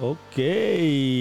Ok, 0.00 0.38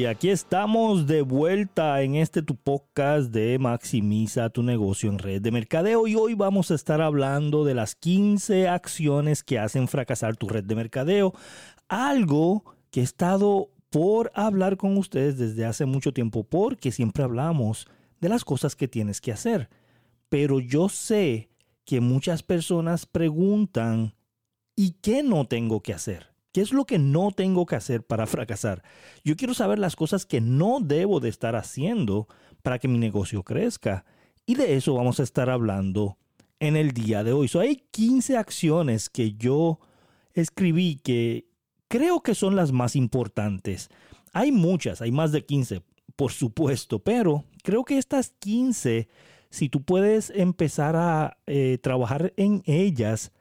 aquí 0.09 0.29
estamos 0.29 1.05
de 1.05 1.21
vuelta 1.21 2.01
en 2.01 2.15
este 2.15 2.41
tu 2.41 2.55
podcast 2.55 3.29
de 3.31 3.59
Maximiza 3.59 4.49
tu 4.49 4.63
negocio 4.63 5.11
en 5.11 5.19
red 5.19 5.43
de 5.43 5.51
mercadeo 5.51 6.07
y 6.07 6.15
hoy 6.15 6.33
vamos 6.33 6.71
a 6.71 6.75
estar 6.75 6.99
hablando 6.99 7.65
de 7.65 7.75
las 7.75 7.93
15 7.93 8.67
acciones 8.67 9.43
que 9.43 9.59
hacen 9.59 9.87
fracasar 9.87 10.37
tu 10.37 10.49
red 10.49 10.63
de 10.63 10.73
mercadeo. 10.73 11.33
Algo 11.87 12.63
que 12.89 13.01
he 13.01 13.03
estado 13.03 13.69
por 13.91 14.31
hablar 14.33 14.75
con 14.75 14.97
ustedes 14.97 15.37
desde 15.37 15.65
hace 15.65 15.85
mucho 15.85 16.11
tiempo 16.11 16.43
porque 16.43 16.91
siempre 16.91 17.23
hablamos 17.23 17.85
de 18.21 18.29
las 18.29 18.43
cosas 18.43 18.75
que 18.75 18.87
tienes 18.87 19.21
que 19.21 19.31
hacer. 19.31 19.69
Pero 20.29 20.59
yo 20.59 20.89
sé 20.89 21.51
que 21.85 22.01
muchas 22.01 22.41
personas 22.41 23.05
preguntan, 23.05 24.15
¿y 24.75 24.93
qué 24.93 25.21
no 25.21 25.45
tengo 25.45 25.81
que 25.81 25.93
hacer? 25.93 26.32
¿Qué 26.53 26.61
es 26.61 26.71
lo 26.71 26.85
que 26.85 26.99
no 26.99 27.31
tengo 27.31 27.65
que 27.65 27.75
hacer 27.75 28.05
para 28.05 28.27
fracasar? 28.27 28.83
Yo 29.25 29.35
quiero 29.35 29.53
saber 29.53 29.79
las 29.79 29.95
cosas 29.95 30.25
que 30.25 30.39
no 30.39 30.79
debo 30.79 31.19
de 31.19 31.29
estar 31.29 31.55
haciendo 31.55 32.27
para 32.61 32.79
que 32.79 32.87
mi 32.87 32.99
negocio 32.99 33.43
crezca. 33.43 34.05
Y 34.45 34.55
de 34.55 34.75
eso 34.75 34.93
vamos 34.93 35.19
a 35.19 35.23
estar 35.23 35.49
hablando 35.49 36.17
en 36.59 36.75
el 36.75 36.91
día 36.91 37.23
de 37.23 37.33
hoy. 37.33 37.49
hay 37.59 37.83
15 37.91 38.37
acciones 38.37 39.09
que 39.09 39.33
yo 39.33 39.79
escribí 40.33 40.95
que 41.03 41.47
creo 41.87 42.21
que 42.21 42.35
son 42.35 42.55
las 42.55 42.71
más 42.71 42.95
importantes. 42.95 43.89
Hay 44.31 44.51
muchas, 44.51 45.01
hay 45.01 45.11
más 45.11 45.31
de 45.31 45.45
15, 45.45 45.81
por 46.15 46.31
supuesto, 46.31 46.99
pero 46.99 47.45
creo 47.63 47.83
que 47.83 47.97
estas 47.97 48.31
15, 48.39 49.07
si 49.49 49.69
tú 49.69 49.83
puedes 49.83 50.29
empezar 50.29 50.95
a 50.95 51.37
eh, 51.47 51.79
trabajar 51.81 52.33
en 52.37 52.61
ellas, 52.65 53.31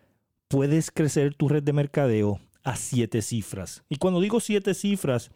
puedes 0.48 0.90
crecer 0.90 1.34
tu 1.34 1.48
red 1.48 1.62
de 1.62 1.72
mercadeo 1.72 2.40
a 2.64 2.76
siete 2.76 3.22
cifras. 3.22 3.84
Y 3.88 3.96
cuando 3.96 4.20
digo 4.20 4.40
siete 4.40 4.74
cifras, 4.74 5.30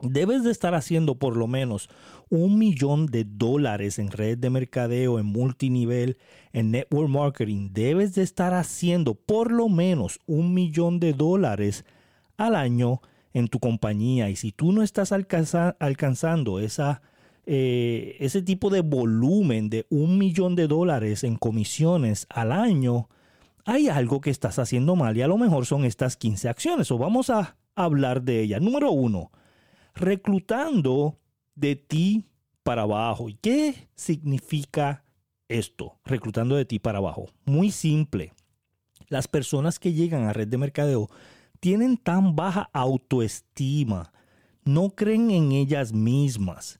debes 0.00 0.44
de 0.44 0.50
estar 0.50 0.74
haciendo 0.74 1.18
por 1.18 1.36
lo 1.36 1.46
menos 1.46 1.88
un 2.28 2.58
millón 2.58 3.06
de 3.06 3.24
dólares 3.24 3.98
en 3.98 4.10
red 4.10 4.38
de 4.38 4.50
mercadeo, 4.50 5.18
en 5.18 5.26
multinivel, 5.26 6.18
en 6.52 6.70
network 6.70 7.08
marketing. 7.08 7.70
Debes 7.72 8.14
de 8.14 8.22
estar 8.22 8.54
haciendo 8.54 9.14
por 9.14 9.52
lo 9.52 9.68
menos 9.68 10.20
un 10.26 10.54
millón 10.54 11.00
de 11.00 11.12
dólares 11.12 11.84
al 12.36 12.56
año 12.56 13.00
en 13.32 13.48
tu 13.48 13.58
compañía. 13.58 14.30
Y 14.30 14.36
si 14.36 14.52
tú 14.52 14.72
no 14.72 14.82
estás 14.82 15.12
alcanzando 15.12 16.60
esa, 16.60 17.02
eh, 17.46 18.16
ese 18.20 18.42
tipo 18.42 18.70
de 18.70 18.80
volumen 18.80 19.70
de 19.70 19.86
un 19.90 20.18
millón 20.18 20.56
de 20.56 20.66
dólares 20.66 21.24
en 21.24 21.36
comisiones 21.36 22.26
al 22.30 22.52
año, 22.52 23.08
hay 23.64 23.88
algo 23.88 24.20
que 24.20 24.30
estás 24.30 24.58
haciendo 24.58 24.96
mal 24.96 25.16
y 25.16 25.22
a 25.22 25.28
lo 25.28 25.38
mejor 25.38 25.66
son 25.66 25.84
estas 25.84 26.16
15 26.16 26.48
acciones 26.48 26.90
o 26.90 26.98
vamos 26.98 27.30
a 27.30 27.56
hablar 27.74 28.22
de 28.22 28.40
ellas. 28.40 28.60
Número 28.60 28.90
uno, 28.90 29.30
reclutando 29.94 31.18
de 31.54 31.76
ti 31.76 32.26
para 32.62 32.82
abajo. 32.82 33.28
¿Y 33.28 33.34
qué 33.34 33.88
significa 33.94 35.04
esto? 35.48 35.98
Reclutando 36.04 36.56
de 36.56 36.64
ti 36.64 36.78
para 36.78 36.98
abajo. 36.98 37.26
Muy 37.44 37.70
simple. 37.70 38.32
Las 39.08 39.28
personas 39.28 39.78
que 39.78 39.92
llegan 39.92 40.24
a 40.24 40.32
red 40.32 40.48
de 40.48 40.58
mercadeo 40.58 41.08
tienen 41.60 41.96
tan 41.96 42.36
baja 42.36 42.68
autoestima, 42.72 44.12
no 44.64 44.90
creen 44.90 45.30
en 45.30 45.52
ellas 45.52 45.92
mismas, 45.92 46.78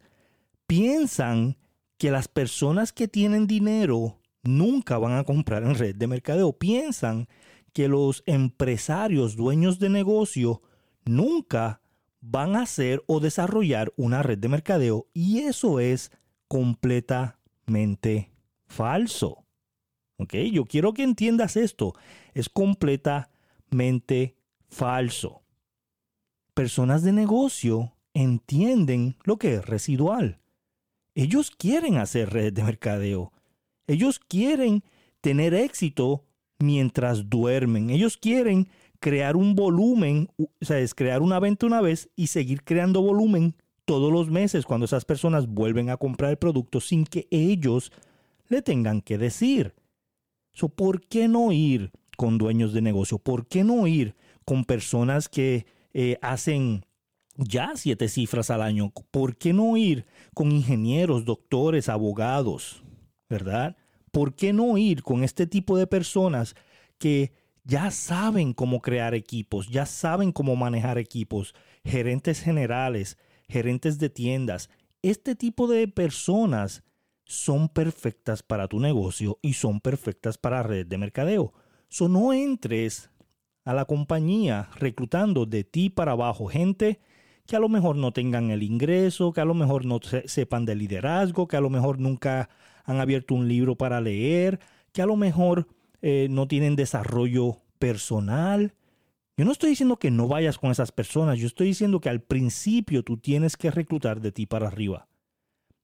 piensan 0.67 1.57
que 1.97 2.11
las 2.11 2.29
personas 2.29 2.93
que 2.93 3.09
tienen 3.09 3.47
dinero 3.47 4.19
nunca 4.45 4.99
van 4.99 5.17
a 5.19 5.25
comprar 5.25 5.63
en 5.63 5.75
red 5.75 5.97
de 5.97 6.07
mercadeo. 6.07 6.53
Piensan 6.53 7.29
que 7.73 7.89
los 7.89 8.23
empresarios, 8.27 9.37
dueños 9.37 9.79
de 9.79 9.91
negocio, 9.91 10.63
nunca 11.05 11.81
van 12.21 12.57
a 12.57 12.63
hacer 12.63 13.03
o 13.07 13.21
desarrollar 13.21 13.93
una 13.97 14.23
red 14.23 14.39
de 14.39 14.49
mercadeo 14.49 15.09
y 15.13 15.41
eso 15.41 15.81
es 15.81 16.11
completamente 16.49 18.31
falso. 18.67 19.45
¿Ok? 20.17 20.35
Yo 20.53 20.65
quiero 20.65 20.95
que 20.95 21.03
entiendas 21.03 21.57
esto. 21.57 21.95
Es 22.33 22.49
completamente 22.49 24.37
falso. 24.69 25.43
Personas 26.55 27.03
de 27.03 27.13
negocio 27.13 27.97
entienden 28.15 29.17
lo 29.25 29.37
que 29.39 29.55
es 29.55 29.67
residual. 29.67 30.41
Ellos 31.15 31.51
quieren 31.51 31.97
hacer 31.97 32.31
red 32.31 32.53
de 32.53 32.63
mercadeo. 32.63 33.33
Ellos 33.87 34.19
quieren 34.19 34.83
tener 35.21 35.55
éxito 35.55 36.25
mientras 36.59 37.29
duermen. 37.29 37.91
Ellos 37.91 38.17
quieren 38.17 38.69
crear 39.01 39.37
un 39.37 39.55
volumen, 39.55 40.29
o 40.39 40.49
sea, 40.61 40.79
es 40.79 40.95
crear 40.95 41.23
una 41.23 41.41
venta 41.41 41.67
una 41.67 41.81
vez 41.81 42.09
y 42.17 42.29
seguir 42.29 42.63
creando 42.65 43.03
volumen 43.03 43.55
todos 43.85 44.11
los 44.11 44.31
meses 44.31 44.65
cuando 44.65 44.87
esas 44.87 45.05
personas 45.05 45.47
vuelven 45.47 45.91
a 45.91 45.97
comprar 45.97 46.31
el 46.31 46.39
producto 46.39 46.81
sin 46.81 47.05
que 47.05 47.29
ellos 47.31 47.93
le 48.49 48.63
tengan 48.63 49.03
que 49.03 49.19
decir. 49.19 49.75
¿Por 50.77 51.03
qué 51.07 51.29
no 51.29 51.53
ir 51.53 51.91
con 52.17 52.39
dueños 52.39 52.73
de 52.73 52.81
negocio? 52.81 53.19
¿Por 53.19 53.47
qué 53.47 53.65
no 53.65 53.87
ir 53.87 54.15
con 54.45 54.65
personas 54.65 55.29
que 55.29 55.67
eh, 55.93 56.17
hacen 56.23 56.87
ya 57.37 57.73
siete 57.75 58.09
cifras 58.09 58.51
al 58.51 58.63
año? 58.63 58.93
¿Por 59.11 59.37
qué 59.37 59.53
no 59.53 59.77
ir 59.77 60.07
con 60.33 60.53
ingenieros, 60.53 61.25
doctores, 61.25 61.89
abogados? 61.89 62.84
¿Verdad? 63.29 63.77
¿Por 64.11 64.35
qué 64.35 64.53
no 64.53 64.79
ir 64.79 65.03
con 65.03 65.25
este 65.25 65.47
tipo 65.47 65.77
de 65.77 65.87
personas 65.87 66.55
que 66.99 67.33
ya 67.65 67.91
saben 67.91 68.53
cómo 68.53 68.81
crear 68.81 69.15
equipos, 69.15 69.69
ya 69.69 69.87
saben 69.87 70.33
cómo 70.33 70.57
manejar 70.57 70.99
equipos, 70.99 71.55
gerentes 71.85 72.41
generales, 72.41 73.19
gerentes 73.49 73.99
de 73.99 74.11
tiendas? 74.11 74.71
Este 75.03 75.35
tipo 75.35 75.67
de 75.67 75.89
personas 75.89 76.85
son 77.25 77.69
perfectas 77.69 78.43
para 78.43 78.69
tu 78.69 78.81
negocio 78.81 79.39
y 79.43 79.55
son 79.55 79.81
perfectas 79.81 80.39
para 80.39 80.63
red 80.63 80.87
de 80.87 80.99
mercadeo. 80.99 81.53
So 81.89 82.09
no 82.09 82.33
entres 82.33 83.11
a 83.65 83.73
la 83.73 83.87
compañía 83.87 84.69
reclutando 84.77 85.47
de 85.47 85.65
ti 85.65 85.91
para 85.91 86.13
abajo 86.13 86.47
gente 86.47 87.01
que 87.47 87.57
a 87.57 87.61
lo 87.61 87.69
mejor 87.69 87.97
no 87.97 88.13
tengan 88.13 88.51
el 88.51 88.63
ingreso, 88.63 89.33
que 89.33 89.41
a 89.41 89.45
lo 89.45 89.55
mejor 89.55 89.85
no 89.85 90.01
sepan 90.27 90.65
de 90.65 90.75
liderazgo, 90.75 91.47
que 91.47 91.57
a 91.57 91.61
lo 91.61 91.71
mejor 91.71 91.99
nunca 91.99 92.49
han 92.85 93.01
abierto 93.01 93.35
un 93.35 93.49
libro 93.49 93.77
para 93.77 94.01
leer, 94.01 94.61
que 94.93 95.03
a 95.03 95.07
lo 95.07 95.17
mejor 95.17 95.67
eh, 96.03 96.29
no 96.31 96.47
tienen 96.47 96.77
desarrollo 96.77 97.63
personal. 97.79 98.75
Yo 99.37 99.45
no 99.45 99.53
estoy 99.53 99.71
diciendo 99.71 99.97
que 99.99 100.11
no 100.11 100.29
vayas 100.29 100.59
con 100.59 100.71
esas 100.71 100.93
personas, 100.93 101.39
yo 101.39 101.47
estoy 101.47 101.69
diciendo 101.69 102.01
que 102.01 102.09
al 102.09 102.21
principio 102.21 103.03
tú 103.03 103.17
tienes 103.17 103.57
que 103.57 103.71
reclutar 103.71 104.21
de 104.21 104.31
ti 104.31 104.47
para 104.47 104.69
arriba. 104.69 105.09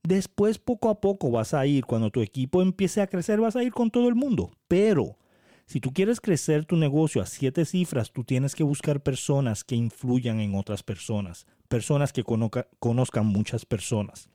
Después 0.03 0.59
poco 0.59 0.89
a 0.89 1.01
poco 1.01 1.31
vas 1.31 1.53
a 1.53 1.67
ir, 1.67 1.85
cuando 1.85 2.11
tu 2.11 2.23
equipo 2.23 2.63
empiece 2.63 3.01
a 3.01 3.07
crecer, 3.07 3.41
vas 3.41 3.57
a 3.57 3.63
ir 3.63 3.73
con 3.73 3.91
todo 3.91 4.09
el 4.09 4.15
mundo. 4.15 4.53
Pero 4.69 5.19
si 5.67 5.81
tú 5.81 5.93
quieres 5.93 6.21
crecer 6.21 6.65
tu 6.65 6.77
negocio 6.77 7.23
a 7.23 7.27
siete 7.27 7.65
cifras, 7.65 8.13
tú 8.13 8.25
tienes 8.25 8.55
que 8.55 8.65
buscar 8.65 9.03
personas 9.03 9.63
que 9.63 9.77
influyan 9.77 10.41
en 10.41 10.55
otras 10.55 10.83
personas, 10.83 11.47
personas 11.69 12.13
que 12.13 12.25
conozcan 12.25 13.27
muchas 13.27 13.67
personas, 13.67 14.31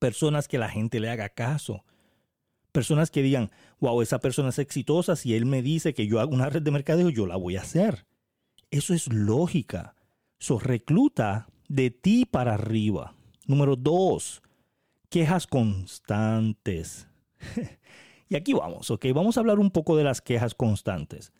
personas 0.00 0.48
que 0.48 0.58
la 0.58 0.68
gente 0.68 0.98
le 0.98 1.10
haga 1.10 1.28
caso, 1.28 1.84
personas 2.72 3.12
que 3.12 3.22
digan, 3.22 3.50
wow, 3.78 4.02
esa 4.02 4.18
persona 4.18 4.48
es 4.48 4.58
exitosa, 4.58 5.14
si 5.14 5.36
él 5.36 5.46
me 5.46 5.62
dice 5.62 5.94
que 5.94 6.08
yo 6.08 6.18
hago 6.18 6.34
una 6.34 6.50
red 6.50 6.62
de 6.62 6.72
mercadeo, 6.72 7.10
yo 7.10 7.26
la 7.26 7.36
voy 7.36 7.56
a 7.56 7.60
hacer. 7.60 8.06
Eso 8.72 8.94
es 8.94 9.12
lógica. 9.12 9.94
So, 10.38 10.58
recluta 10.58 11.48
de 11.68 11.90
ti 11.90 12.24
para 12.24 12.54
arriba. 12.54 13.14
Número 13.46 13.76
dos, 13.76 14.42
quejas 15.08 15.46
constantes. 15.46 17.06
Y 18.32 18.36
aquí 18.36 18.52
vamos, 18.52 18.92
¿ok? 18.92 19.06
Vamos 19.12 19.36
a 19.36 19.40
hablar 19.40 19.58
un 19.58 19.72
poco 19.72 19.96
de 19.96 20.04
las 20.04 20.20
quejas 20.20 20.54
constantes. 20.54 21.32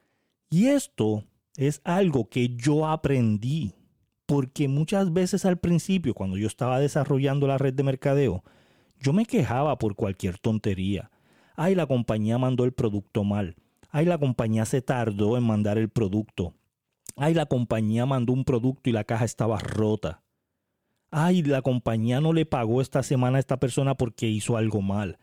Y 0.51 0.67
esto 0.67 1.25
es 1.57 1.81
algo 1.85 2.29
que 2.29 2.57
yo 2.57 2.89
aprendí, 2.89 3.75
porque 4.31 4.69
muchas 4.69 5.13
veces 5.13 5.45
al 5.45 5.59
principio, 5.59 6.15
cuando 6.15 6.37
yo 6.37 6.47
estaba 6.47 6.79
desarrollando 6.79 7.49
la 7.49 7.59
red 7.59 7.75
de 7.75 7.83
mercadeo, 7.83 8.45
yo 9.01 9.13
me 9.13 9.27
quejaba 9.27 9.77
por 9.77 9.97
cualquier 9.97 10.39
tontería. 10.39 11.11
Ay, 11.57 11.75
la 11.75 11.87
compañía 11.87 12.39
mandó 12.39 12.65
el 12.65 12.73
producto 12.73 13.25
mal. 13.25 13.57
Ay, 13.91 14.07
la 14.07 14.19
compañía 14.19 14.65
se 14.67 14.83
tardó 14.83 15.37
en 15.37 15.43
mandar 15.43 15.79
el 15.79 15.89
producto. 15.89 16.55
Ay, 17.17 17.35
la 17.35 17.47
compañía 17.47 18.07
mandó 18.07 18.33
un 18.33 18.45
producto 18.45 18.89
y 18.89 18.93
la 18.93 19.03
caja 19.03 19.25
estaba 19.25 19.59
rota. 19.59 20.23
Ay, 21.11 21.43
la 21.43 21.63
compañía 21.63 22.21
no 22.21 22.33
le 22.33 22.47
pagó 22.47 22.81
esta 22.81 23.03
semana 23.03 23.39
a 23.39 23.41
esta 23.41 23.59
persona 23.59 23.97
porque 23.97 24.29
hizo 24.29 24.57
algo 24.57 24.81
mal 24.81 25.19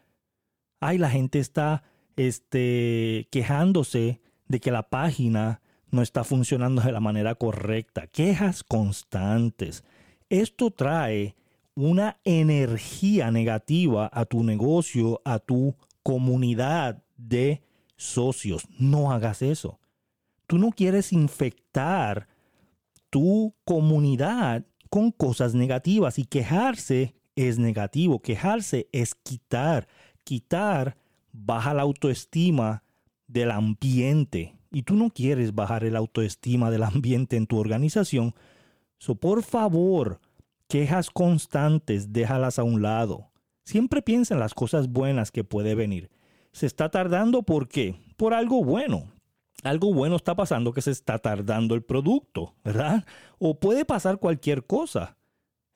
ay, 0.79 0.97
la 0.97 1.09
gente 1.09 1.39
está 1.39 1.83
este, 2.15 3.27
quejándose 3.31 4.21
de 4.47 4.59
que 4.59 4.71
la 4.71 4.89
página 4.89 5.61
no 5.97 6.03
está 6.03 6.23
funcionando 6.23 6.83
de 6.83 6.91
la 6.91 6.99
manera 6.99 7.33
correcta. 7.33 8.05
Quejas 8.05 8.63
constantes. 8.63 9.83
Esto 10.29 10.69
trae 10.69 11.35
una 11.73 12.19
energía 12.23 13.31
negativa 13.31 14.07
a 14.13 14.25
tu 14.25 14.43
negocio, 14.43 15.23
a 15.25 15.39
tu 15.39 15.75
comunidad 16.03 17.03
de 17.17 17.63
socios. 17.95 18.67
No 18.77 19.11
hagas 19.11 19.41
eso. 19.41 19.79
Tú 20.45 20.59
no 20.59 20.69
quieres 20.69 21.11
infectar 21.11 22.27
tu 23.09 23.55
comunidad 23.65 24.65
con 24.91 25.11
cosas 25.11 25.55
negativas 25.55 26.19
y 26.19 26.25
quejarse 26.25 27.15
es 27.35 27.57
negativo. 27.57 28.21
Quejarse 28.21 28.87
es 28.91 29.15
quitar. 29.15 29.87
Quitar 30.23 30.95
baja 31.31 31.73
la 31.73 31.81
autoestima 31.81 32.83
del 33.27 33.49
ambiente 33.49 34.53
y 34.71 34.83
tú 34.83 34.95
no 34.95 35.09
quieres 35.09 35.55
bajar 35.55 35.83
el 35.83 35.95
autoestima 35.95 36.71
del 36.71 36.83
ambiente 36.83 37.37
en 37.37 37.47
tu 37.47 37.57
organización. 37.57 38.33
So, 38.97 39.15
por 39.15 39.43
favor, 39.43 40.19
quejas 40.67 41.09
constantes, 41.09 42.13
déjalas 42.13 42.59
a 42.59 42.63
un 42.63 42.81
lado. 42.81 43.31
Siempre 43.63 44.01
piensa 44.01 44.33
en 44.33 44.39
las 44.39 44.53
cosas 44.53 44.89
buenas 44.89 45.31
que 45.31 45.43
puede 45.43 45.75
venir. 45.75 46.09
Se 46.51 46.65
está 46.65 46.89
tardando 46.89 47.43
¿por 47.43 47.67
qué? 47.67 47.95
Por 48.15 48.33
algo 48.33 48.63
bueno. 48.63 49.11
Algo 49.63 49.93
bueno 49.93 50.15
está 50.15 50.35
pasando 50.35 50.71
que 50.71 50.81
se 50.81 50.91
está 50.91 51.19
tardando 51.19 51.75
el 51.75 51.83
producto, 51.83 52.53
¿verdad? 52.63 53.05
O 53.39 53.59
puede 53.59 53.85
pasar 53.85 54.19
cualquier 54.19 54.65
cosa. 54.65 55.17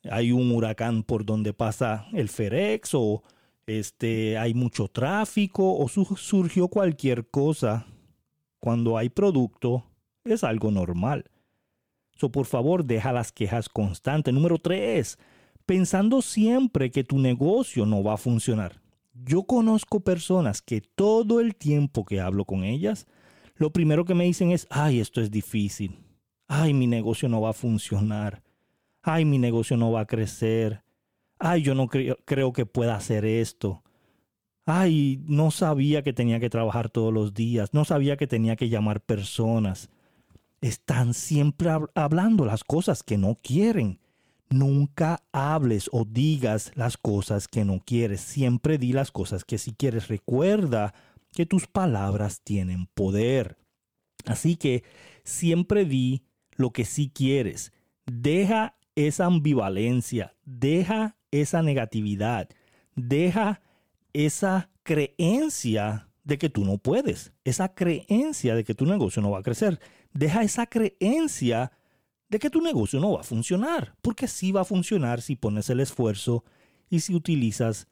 Hay 0.09 0.31
un 0.31 0.51
huracán 0.51 1.03
por 1.03 1.25
donde 1.25 1.53
pasa 1.53 2.07
el 2.13 2.29
FedEx 2.29 2.91
o 2.93 3.23
este, 3.67 4.37
hay 4.37 4.53
mucho 4.53 4.87
tráfico 4.87 5.77
o 5.77 5.87
surgió 5.87 6.67
cualquier 6.67 7.27
cosa. 7.27 7.85
Cuando 8.61 8.97
hay 8.97 9.09
producto, 9.09 9.83
es 10.23 10.45
algo 10.45 10.71
normal. 10.71 11.25
So, 12.15 12.31
por 12.31 12.45
favor, 12.45 12.85
deja 12.85 13.11
las 13.11 13.33
quejas 13.33 13.67
constantes. 13.67 14.33
Número 14.33 14.57
tres, 14.57 15.19
pensando 15.65 16.21
siempre 16.21 16.91
que 16.91 17.03
tu 17.03 17.19
negocio 17.19 17.85
no 17.85 18.01
va 18.01 18.13
a 18.13 18.17
funcionar. 18.17 18.81
Yo 19.13 19.43
conozco 19.43 19.99
personas 19.99 20.61
que 20.61 20.79
todo 20.79 21.41
el 21.41 21.57
tiempo 21.57 22.05
que 22.05 22.21
hablo 22.21 22.45
con 22.45 22.63
ellas, 22.63 23.05
lo 23.55 23.73
primero 23.73 24.05
que 24.05 24.15
me 24.15 24.23
dicen 24.23 24.51
es, 24.51 24.65
ay, 24.69 25.01
esto 25.01 25.19
es 25.19 25.29
difícil. 25.29 25.99
Ay, 26.47 26.73
mi 26.73 26.87
negocio 26.87 27.27
no 27.27 27.41
va 27.41 27.49
a 27.49 27.53
funcionar. 27.53 28.41
Ay, 29.01 29.25
mi 29.25 29.37
negocio 29.37 29.75
no 29.75 29.91
va 29.91 29.99
a 29.99 30.07
crecer 30.07 30.85
ay, 31.41 31.63
yo 31.63 31.75
no 31.75 31.87
creo, 31.87 32.17
creo 32.23 32.53
que 32.53 32.65
pueda 32.65 32.95
hacer 32.95 33.25
esto. 33.25 33.83
Ay, 34.65 35.21
no 35.25 35.51
sabía 35.51 36.03
que 36.03 36.13
tenía 36.13 36.39
que 36.39 36.49
trabajar 36.49 36.89
todos 36.89 37.13
los 37.13 37.33
días, 37.33 37.73
no 37.73 37.83
sabía 37.85 38.17
que 38.17 38.27
tenía 38.27 38.55
que 38.55 38.69
llamar 38.69 39.01
personas. 39.01 39.89
Están 40.61 41.13
siempre 41.13 41.69
hablando 41.95 42.45
las 42.45 42.63
cosas 42.63 43.01
que 43.01 43.17
no 43.17 43.39
quieren. 43.41 43.99
Nunca 44.49 45.23
hables 45.31 45.89
o 45.91 46.05
digas 46.05 46.71
las 46.75 46.97
cosas 46.97 47.47
que 47.47 47.65
no 47.65 47.79
quieres. 47.83 48.21
Siempre 48.21 48.77
di 48.77 48.93
las 48.93 49.11
cosas 49.11 49.43
que 49.43 49.57
sí 49.57 49.73
quieres. 49.75 50.07
Recuerda 50.07 50.93
que 51.31 51.45
tus 51.45 51.67
palabras 51.67 52.41
tienen 52.43 52.85
poder. 52.93 53.57
Así 54.25 54.57
que 54.57 54.83
siempre 55.23 55.85
di 55.85 56.23
lo 56.51 56.71
que 56.71 56.85
sí 56.85 57.09
quieres. 57.13 57.73
Deja 58.05 58.75
esa 58.95 59.25
ambivalencia, 59.25 60.35
deja 60.45 61.15
esa 61.31 61.61
negatividad, 61.61 62.49
deja 62.95 63.61
esa 64.13 64.69
creencia 64.83 66.09
de 66.23 66.37
que 66.37 66.49
tú 66.49 66.65
no 66.65 66.77
puedes, 66.77 67.33
esa 67.43 67.73
creencia 67.73 68.55
de 68.55 68.63
que 68.63 68.75
tu 68.75 68.85
negocio 68.85 69.21
no 69.21 69.31
va 69.31 69.39
a 69.39 69.43
crecer, 69.43 69.79
deja 70.13 70.43
esa 70.43 70.67
creencia 70.67 71.71
de 72.29 72.39
que 72.39 72.49
tu 72.49 72.61
negocio 72.61 72.99
no 72.99 73.13
va 73.13 73.21
a 73.21 73.23
funcionar, 73.23 73.95
porque 74.01 74.27
sí 74.27 74.51
va 74.51 74.61
a 74.61 74.65
funcionar 74.65 75.21
si 75.21 75.35
pones 75.35 75.69
el 75.69 75.79
esfuerzo 75.79 76.45
y 76.89 77.01
si 77.01 77.15
utilizas 77.15 77.87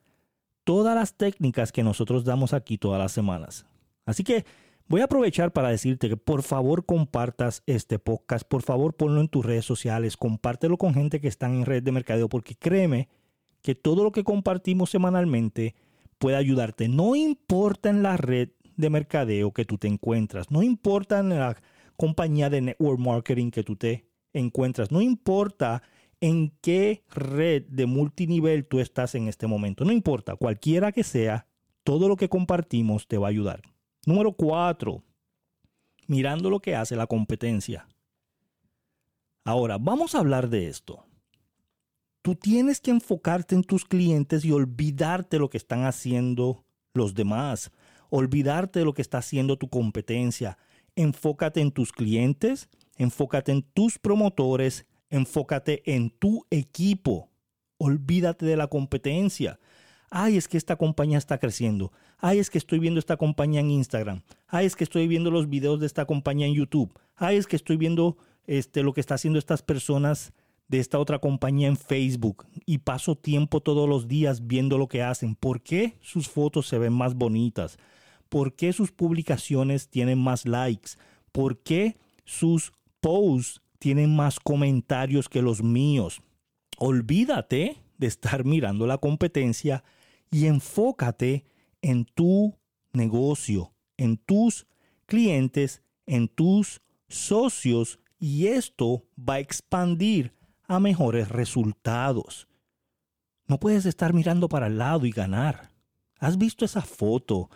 todas 0.63 0.95
las 0.95 1.15
técnicas 1.15 1.71
que 1.71 1.83
nosotros 1.83 2.23
damos 2.23 2.53
aquí 2.53 2.77
todas 2.77 2.99
las 2.99 3.11
semanas. 3.11 3.65
Así 4.05 4.23
que 4.23 4.45
Voy 4.89 5.01
a 5.01 5.03
aprovechar 5.03 5.53
para 5.53 5.69
decirte 5.69 6.09
que 6.09 6.17
por 6.17 6.41
favor 6.41 6.83
compartas 6.83 7.61
este 7.67 7.99
podcast, 7.99 8.43
por 8.47 8.63
favor 8.63 8.95
ponlo 8.95 9.21
en 9.21 9.27
tus 9.27 9.45
redes 9.45 9.63
sociales, 9.63 10.17
compártelo 10.17 10.77
con 10.77 10.95
gente 10.95 11.21
que 11.21 11.27
están 11.27 11.53
en 11.53 11.67
red 11.67 11.83
de 11.83 11.91
mercadeo, 11.91 12.27
porque 12.27 12.55
créeme 12.55 13.07
que 13.61 13.75
todo 13.75 14.03
lo 14.03 14.11
que 14.11 14.23
compartimos 14.23 14.89
semanalmente 14.89 15.75
puede 16.19 16.37
ayudarte. 16.37 16.87
No 16.87 17.15
importa 17.15 17.89
en 17.89 18.03
la 18.03 18.17
red 18.17 18.49
de 18.75 18.89
mercadeo 18.89 19.51
que 19.51 19.65
tú 19.65 19.77
te 19.77 19.87
encuentras, 19.87 20.51
no 20.51 20.61
importa 20.61 21.19
en 21.19 21.29
la 21.29 21.57
compañía 21.97 22.49
de 22.49 22.61
network 22.61 22.99
marketing 22.99 23.51
que 23.51 23.63
tú 23.63 23.75
te 23.75 24.05
encuentras, 24.31 24.91
no 24.91 25.01
importa 25.01 25.81
en 26.21 26.53
qué 26.61 27.03
red 27.09 27.65
de 27.67 27.85
multinivel 27.85 28.65
tú 28.65 28.79
estás 28.79 29.15
en 29.15 29.27
este 29.27 29.47
momento, 29.47 29.83
no 29.83 29.91
importa, 29.91 30.35
cualquiera 30.35 30.91
que 30.91 31.03
sea, 31.03 31.47
todo 31.83 32.07
lo 32.07 32.15
que 32.15 32.29
compartimos 32.29 33.07
te 33.07 33.17
va 33.17 33.27
a 33.27 33.31
ayudar. 33.31 33.61
Número 34.05 34.31
cuatro, 34.33 35.03
mirando 36.07 36.49
lo 36.49 36.59
que 36.59 36.75
hace 36.75 36.95
la 36.95 37.07
competencia. 37.07 37.87
Ahora, 39.43 39.77
vamos 39.77 40.15
a 40.15 40.19
hablar 40.19 40.49
de 40.49 40.67
esto. 40.67 41.08
Tú 42.21 42.35
tienes 42.35 42.81
que 42.81 42.91
enfocarte 42.91 43.55
en 43.55 43.63
tus 43.63 43.85
clientes 43.85 44.43
y 44.45 44.51
olvidarte 44.51 45.39
lo 45.39 45.49
que 45.49 45.57
están 45.57 45.85
haciendo 45.85 46.65
los 46.93 47.13
demás. 47.13 47.71
Olvidarte 48.09 48.79
de 48.79 48.85
lo 48.85 48.93
que 48.93 49.01
está 49.01 49.19
haciendo 49.19 49.57
tu 49.57 49.69
competencia. 49.69 50.57
Enfócate 50.95 51.61
en 51.61 51.71
tus 51.71 51.91
clientes, 51.91 52.69
enfócate 52.97 53.51
en 53.51 53.61
tus 53.61 53.99
promotores, 53.99 54.85
enfócate 55.09 55.81
en 55.85 56.09
tu 56.09 56.45
equipo. 56.49 57.29
Olvídate 57.77 58.45
de 58.45 58.57
la 58.57 58.67
competencia 58.67 59.59
ay, 60.09 60.37
es 60.37 60.47
que 60.47 60.57
esta 60.57 60.75
compañía 60.75 61.17
está 61.17 61.37
creciendo, 61.37 61.91
ay, 62.17 62.39
es 62.39 62.49
que 62.49 62.57
estoy 62.57 62.79
viendo 62.79 62.99
esta 62.99 63.17
compañía 63.17 63.59
en 63.59 63.71
Instagram, 63.71 64.23
ay, 64.47 64.65
es 64.65 64.75
que 64.75 64.83
estoy 64.83 65.07
viendo 65.07 65.31
los 65.31 65.49
videos 65.49 65.79
de 65.79 65.85
esta 65.85 66.05
compañía 66.05 66.47
en 66.47 66.53
YouTube, 66.53 66.93
ay, 67.15 67.37
es 67.37 67.47
que 67.47 67.55
estoy 67.55 67.77
viendo 67.77 68.17
este, 68.47 68.83
lo 68.83 68.93
que 68.93 69.01
está 69.01 69.15
haciendo 69.15 69.39
estas 69.39 69.61
personas 69.61 70.33
de 70.69 70.79
esta 70.79 70.99
otra 70.99 71.19
compañía 71.19 71.67
en 71.67 71.75
Facebook 71.75 72.45
y 72.65 72.77
paso 72.77 73.15
tiempo 73.15 73.59
todos 73.59 73.89
los 73.89 74.07
días 74.07 74.47
viendo 74.47 74.77
lo 74.77 74.87
que 74.87 75.01
hacen. 75.01 75.35
¿Por 75.35 75.61
qué 75.61 75.97
sus 75.99 76.29
fotos 76.29 76.67
se 76.67 76.77
ven 76.77 76.93
más 76.93 77.15
bonitas? 77.15 77.77
¿Por 78.29 78.55
qué 78.55 78.71
sus 78.71 78.91
publicaciones 78.91 79.89
tienen 79.89 80.19
más 80.19 80.45
likes? 80.45 80.91
¿Por 81.31 81.61
qué 81.61 81.97
sus 82.23 82.71
posts 83.01 83.61
tienen 83.79 84.15
más 84.15 84.39
comentarios 84.39 85.27
que 85.27 85.41
los 85.41 85.63
míos? 85.63 86.21
Olvídate 86.77 87.77
de 87.97 88.07
estar 88.07 88.45
mirando 88.45 88.85
la 88.85 88.99
competencia 88.99 89.83
y 90.31 90.45
enfócate 90.45 91.45
en 91.81 92.05
tu 92.05 92.55
negocio, 92.93 93.73
en 93.97 94.17
tus 94.17 94.67
clientes, 95.07 95.81
en 96.05 96.27
tus 96.27 96.81
socios 97.07 97.99
y 98.19 98.47
esto 98.47 99.03
va 99.17 99.35
a 99.35 99.39
expandir 99.39 100.38
a 100.69 100.79
mejores 100.79 101.27
resultados. 101.27 102.47
No 103.47 103.59
puedes 103.59 103.85
estar 103.85 104.13
mirando 104.13 104.47
para 104.47 104.67
el 104.67 104.77
lado 104.77 105.05
y 105.07 105.11
ganar. 105.11 105.71
¿Has 106.19 106.37
visto 106.37 106.63
esa 106.63 106.81
foto? 106.81 107.49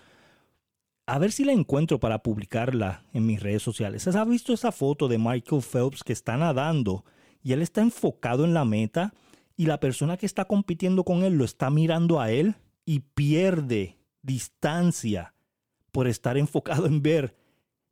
A 1.05 1.19
ver 1.19 1.31
si 1.31 1.45
la 1.45 1.51
encuentro 1.51 1.99
para 1.99 2.23
publicarla 2.23 3.05
en 3.13 3.27
mis 3.27 3.41
redes 3.41 3.61
sociales. 3.61 4.07
¿Has 4.07 4.27
visto 4.27 4.51
esa 4.51 4.71
foto 4.71 5.07
de 5.07 5.19
Michael 5.19 5.61
Phelps 5.61 6.03
que 6.03 6.11
está 6.11 6.35
nadando 6.37 7.05
y 7.43 7.53
él 7.53 7.61
está 7.61 7.81
enfocado 7.81 8.45
en 8.45 8.55
la 8.55 8.65
meta 8.65 9.13
y 9.55 9.67
la 9.67 9.79
persona 9.79 10.17
que 10.17 10.25
está 10.25 10.45
compitiendo 10.45 11.03
con 11.03 11.23
él 11.23 11.35
lo 11.35 11.45
está 11.45 11.69
mirando 11.69 12.19
a 12.19 12.31
él 12.31 12.55
y 12.83 13.01
pierde 13.01 13.99
distancia 14.23 15.35
por 15.91 16.07
estar 16.07 16.37
enfocado 16.39 16.87
en 16.87 17.03
ver 17.03 17.35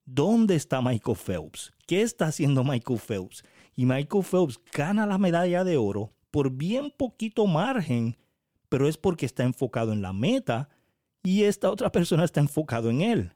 dónde 0.05 0.55
está 0.55 0.81
Michael 0.81 1.17
Phelps, 1.17 1.71
qué 1.85 2.01
está 2.01 2.25
haciendo 2.25 2.63
Michael 2.63 2.99
Phelps. 2.99 3.43
Y 3.75 3.85
Michael 3.85 4.23
Phelps 4.23 4.59
gana 4.73 5.05
la 5.05 5.17
medalla 5.17 5.63
de 5.63 5.77
oro 5.77 6.13
por 6.31 6.51
bien 6.51 6.93
poquito 6.95 7.45
margen, 7.45 8.17
pero 8.69 8.87
es 8.87 8.97
porque 8.97 9.25
está 9.25 9.43
enfocado 9.43 9.91
en 9.91 10.01
la 10.01 10.13
meta 10.13 10.69
y 11.23 11.43
esta 11.43 11.69
otra 11.69 11.91
persona 11.91 12.23
está 12.23 12.39
enfocado 12.39 12.89
en 12.89 13.01
él. 13.01 13.33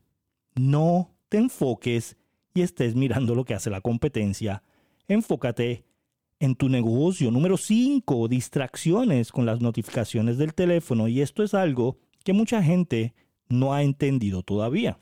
No 0.56 1.14
te 1.30 1.38
enfoques 1.38 2.18
y 2.54 2.62
estés 2.62 2.96
mirando 2.96 3.36
lo 3.36 3.44
que 3.44 3.54
hace 3.54 3.70
la 3.70 3.82
competencia. 3.82 4.64
Enfócate 5.08 5.86
en 6.40 6.56
tu 6.56 6.70
negocio. 6.70 7.32
Número 7.32 7.58
5, 7.58 8.28
distracciones 8.28 9.32
con 9.32 9.46
las 9.46 9.62
notificaciones 9.62 10.38
del 10.38 10.54
teléfono. 10.54 11.08
Y 11.08 11.22
esto 11.22 11.44
es 11.44 11.54
algo 11.54 11.98
que 12.24 12.34
mucha 12.34 12.64
gente 12.64 13.14
no 13.50 13.74
ha 13.74 13.84
entendido 13.84 14.42
todavía. 14.42 15.00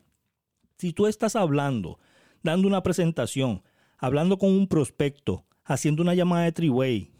Si 0.78 0.92
tú 0.92 1.06
estás 1.06 1.36
hablando, 1.36 1.98
dando 2.42 2.68
una 2.68 2.82
presentación, 2.82 3.62
hablando 4.04 4.38
con 4.38 4.50
un 4.50 4.66
prospecto, 4.66 5.44
haciendo 5.64 6.02
una 6.02 6.14
llamada 6.14 6.44
de 6.44 6.52
triway, 6.52 7.10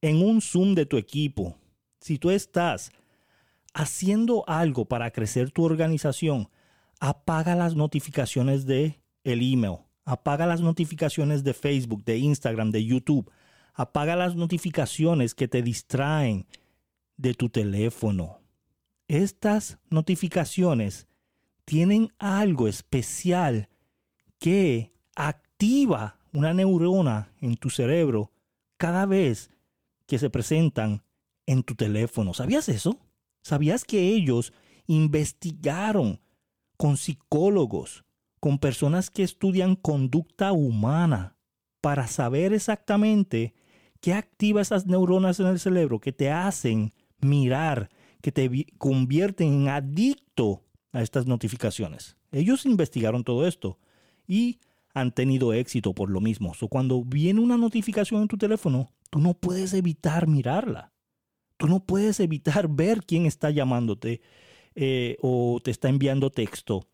en 0.00 0.22
un 0.22 0.40
Zoom 0.40 0.74
de 0.74 0.86
tu 0.86 0.96
equipo, 0.96 1.56
si 2.00 2.18
tú 2.18 2.30
estás 2.30 2.92
haciendo 3.74 4.44
algo 4.46 4.84
para 4.84 5.10
crecer 5.10 5.50
tu 5.50 5.64
organización, 5.64 6.48
apaga 7.00 7.54
las 7.54 7.74
notificaciones 7.74 8.66
de 8.66 9.00
el 9.24 9.40
email, 9.42 9.78
apaga 10.04 10.46
las 10.46 10.60
notificaciones 10.60 11.44
de 11.44 11.54
Facebook, 11.54 12.04
de 12.04 12.18
Instagram, 12.18 12.70
de 12.70 12.84
YouTube, 12.84 13.30
Apaga 13.80 14.14
las 14.14 14.34
notificaciones 14.36 15.34
que 15.34 15.48
te 15.48 15.62
distraen 15.62 16.46
de 17.16 17.32
tu 17.32 17.48
teléfono. 17.48 18.42
Estas 19.08 19.78
notificaciones 19.88 21.06
tienen 21.64 22.12
algo 22.18 22.68
especial 22.68 23.70
que 24.38 24.92
activa 25.16 26.19
una 26.32 26.54
neurona 26.54 27.32
en 27.40 27.56
tu 27.56 27.70
cerebro 27.70 28.32
cada 28.76 29.06
vez 29.06 29.50
que 30.06 30.18
se 30.18 30.30
presentan 30.30 31.02
en 31.46 31.62
tu 31.62 31.74
teléfono. 31.74 32.34
¿Sabías 32.34 32.68
eso? 32.68 32.98
¿Sabías 33.42 33.84
que 33.84 34.08
ellos 34.08 34.52
investigaron 34.86 36.20
con 36.76 36.96
psicólogos, 36.96 38.04
con 38.40 38.58
personas 38.58 39.10
que 39.10 39.22
estudian 39.22 39.76
conducta 39.76 40.52
humana, 40.52 41.36
para 41.80 42.06
saber 42.06 42.52
exactamente 42.52 43.54
qué 44.00 44.14
activa 44.14 44.60
esas 44.60 44.86
neuronas 44.86 45.40
en 45.40 45.46
el 45.46 45.58
cerebro 45.58 46.00
que 46.00 46.12
te 46.12 46.30
hacen 46.30 46.92
mirar, 47.20 47.90
que 48.22 48.32
te 48.32 48.66
convierten 48.78 49.52
en 49.52 49.68
adicto 49.68 50.64
a 50.92 51.02
estas 51.02 51.26
notificaciones. 51.26 52.16
Ellos 52.32 52.66
investigaron 52.66 53.24
todo 53.24 53.46
esto 53.46 53.78
y 54.26 54.60
han 54.94 55.12
tenido 55.12 55.52
éxito 55.52 55.94
por 55.94 56.10
lo 56.10 56.20
mismo. 56.20 56.54
So, 56.54 56.68
cuando 56.68 57.04
viene 57.04 57.40
una 57.40 57.56
notificación 57.56 58.22
en 58.22 58.28
tu 58.28 58.36
teléfono, 58.36 58.90
tú 59.10 59.18
no 59.18 59.34
puedes 59.34 59.74
evitar 59.74 60.26
mirarla. 60.26 60.92
Tú 61.56 61.66
no 61.66 61.84
puedes 61.84 62.20
evitar 62.20 62.68
ver 62.74 63.04
quién 63.04 63.26
está 63.26 63.50
llamándote 63.50 64.20
eh, 64.74 65.16
o 65.20 65.60
te 65.62 65.70
está 65.70 65.88
enviando 65.88 66.30
texto 66.30 66.86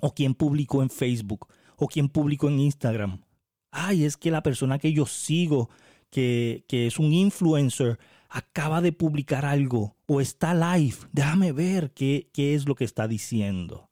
o 0.00 0.12
quién 0.14 0.34
publicó 0.34 0.82
en 0.82 0.90
Facebook 0.90 1.48
o 1.76 1.86
quién 1.88 2.08
publicó 2.08 2.48
en 2.48 2.60
Instagram. 2.60 3.22
Ay, 3.70 4.04
es 4.04 4.16
que 4.16 4.30
la 4.30 4.42
persona 4.42 4.78
que 4.78 4.92
yo 4.92 5.06
sigo, 5.06 5.70
que, 6.10 6.64
que 6.68 6.86
es 6.86 6.98
un 6.98 7.12
influencer, 7.12 7.98
acaba 8.28 8.80
de 8.80 8.92
publicar 8.92 9.44
algo 9.44 9.96
o 10.06 10.20
está 10.20 10.54
live. 10.54 10.96
Déjame 11.12 11.52
ver 11.52 11.92
qué, 11.92 12.30
qué 12.32 12.54
es 12.54 12.66
lo 12.66 12.74
que 12.74 12.84
está 12.84 13.08
diciendo. 13.08 13.88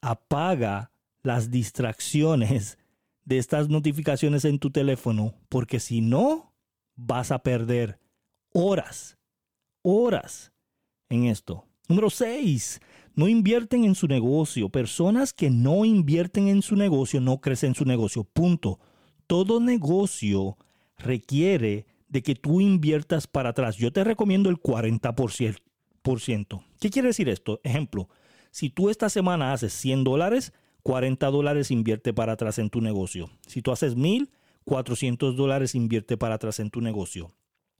Apaga 0.00 0.92
las 1.22 1.50
distracciones 1.50 2.78
de 3.24 3.38
estas 3.38 3.68
notificaciones 3.68 4.44
en 4.44 4.58
tu 4.58 4.70
teléfono, 4.70 5.34
porque 5.48 5.80
si 5.80 6.00
no, 6.00 6.54
vas 6.96 7.30
a 7.30 7.40
perder 7.40 7.98
horas, 8.52 9.18
horas 9.82 10.52
en 11.08 11.26
esto. 11.26 11.66
Número 11.88 12.10
6. 12.10 12.80
No 13.14 13.28
invierten 13.28 13.84
en 13.84 13.94
su 13.94 14.06
negocio. 14.06 14.68
Personas 14.68 15.32
que 15.32 15.50
no 15.50 15.84
invierten 15.84 16.48
en 16.48 16.62
su 16.62 16.76
negocio 16.76 17.20
no 17.20 17.40
crecen 17.40 17.70
en 17.70 17.74
su 17.74 17.84
negocio. 17.84 18.24
Punto. 18.24 18.78
Todo 19.26 19.60
negocio 19.60 20.56
requiere 20.96 21.86
de 22.08 22.22
que 22.22 22.34
tú 22.34 22.60
inviertas 22.60 23.26
para 23.26 23.50
atrás. 23.50 23.76
Yo 23.76 23.92
te 23.92 24.04
recomiendo 24.04 24.50
el 24.50 24.56
40%. 24.56 26.64
¿Qué 26.80 26.90
quiere 26.90 27.08
decir 27.08 27.28
esto? 27.28 27.60
Ejemplo, 27.64 28.08
si 28.50 28.70
tú 28.70 28.88
esta 28.88 29.10
semana 29.10 29.52
haces 29.52 29.72
100 29.74 30.04
dólares, 30.04 30.52
40 30.82 31.26
dólares 31.30 31.70
invierte 31.70 32.12
para 32.12 32.32
atrás 32.32 32.58
en 32.58 32.70
tu 32.70 32.80
negocio. 32.80 33.30
Si 33.46 33.62
tú 33.62 33.72
haces 33.72 33.96
1000, 33.96 34.30
400 34.64 35.36
dólares 35.36 35.74
invierte 35.74 36.16
para 36.16 36.36
atrás 36.36 36.60
en 36.60 36.70
tu 36.70 36.80
negocio. 36.80 37.32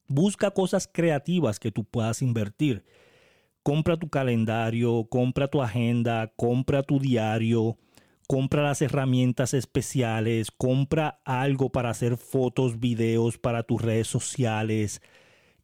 Busca 0.07 0.51
cosas 0.51 0.89
creativas 0.91 1.61
que 1.61 1.71
tú 1.71 1.85
puedas 1.85 2.23
invertir. 2.23 2.85
Compra 3.63 3.99
tu 3.99 4.09
calendario, 4.09 5.07
compra 5.11 5.49
tu 5.49 5.61
agenda, 5.61 6.33
compra 6.37 6.83
tu 6.83 6.99
diario, 6.99 7.77
compra 8.27 8.63
las 8.63 8.81
herramientas 8.81 9.53
especiales, 9.53 10.51
compra 10.51 11.21
algo 11.25 11.71
para 11.71 11.91
hacer 11.91 12.17
fotos, 12.17 12.81
videos 12.81 13.37
para 13.37 13.63
tus 13.65 13.83
redes 13.83 14.09
sociales. 14.09 15.03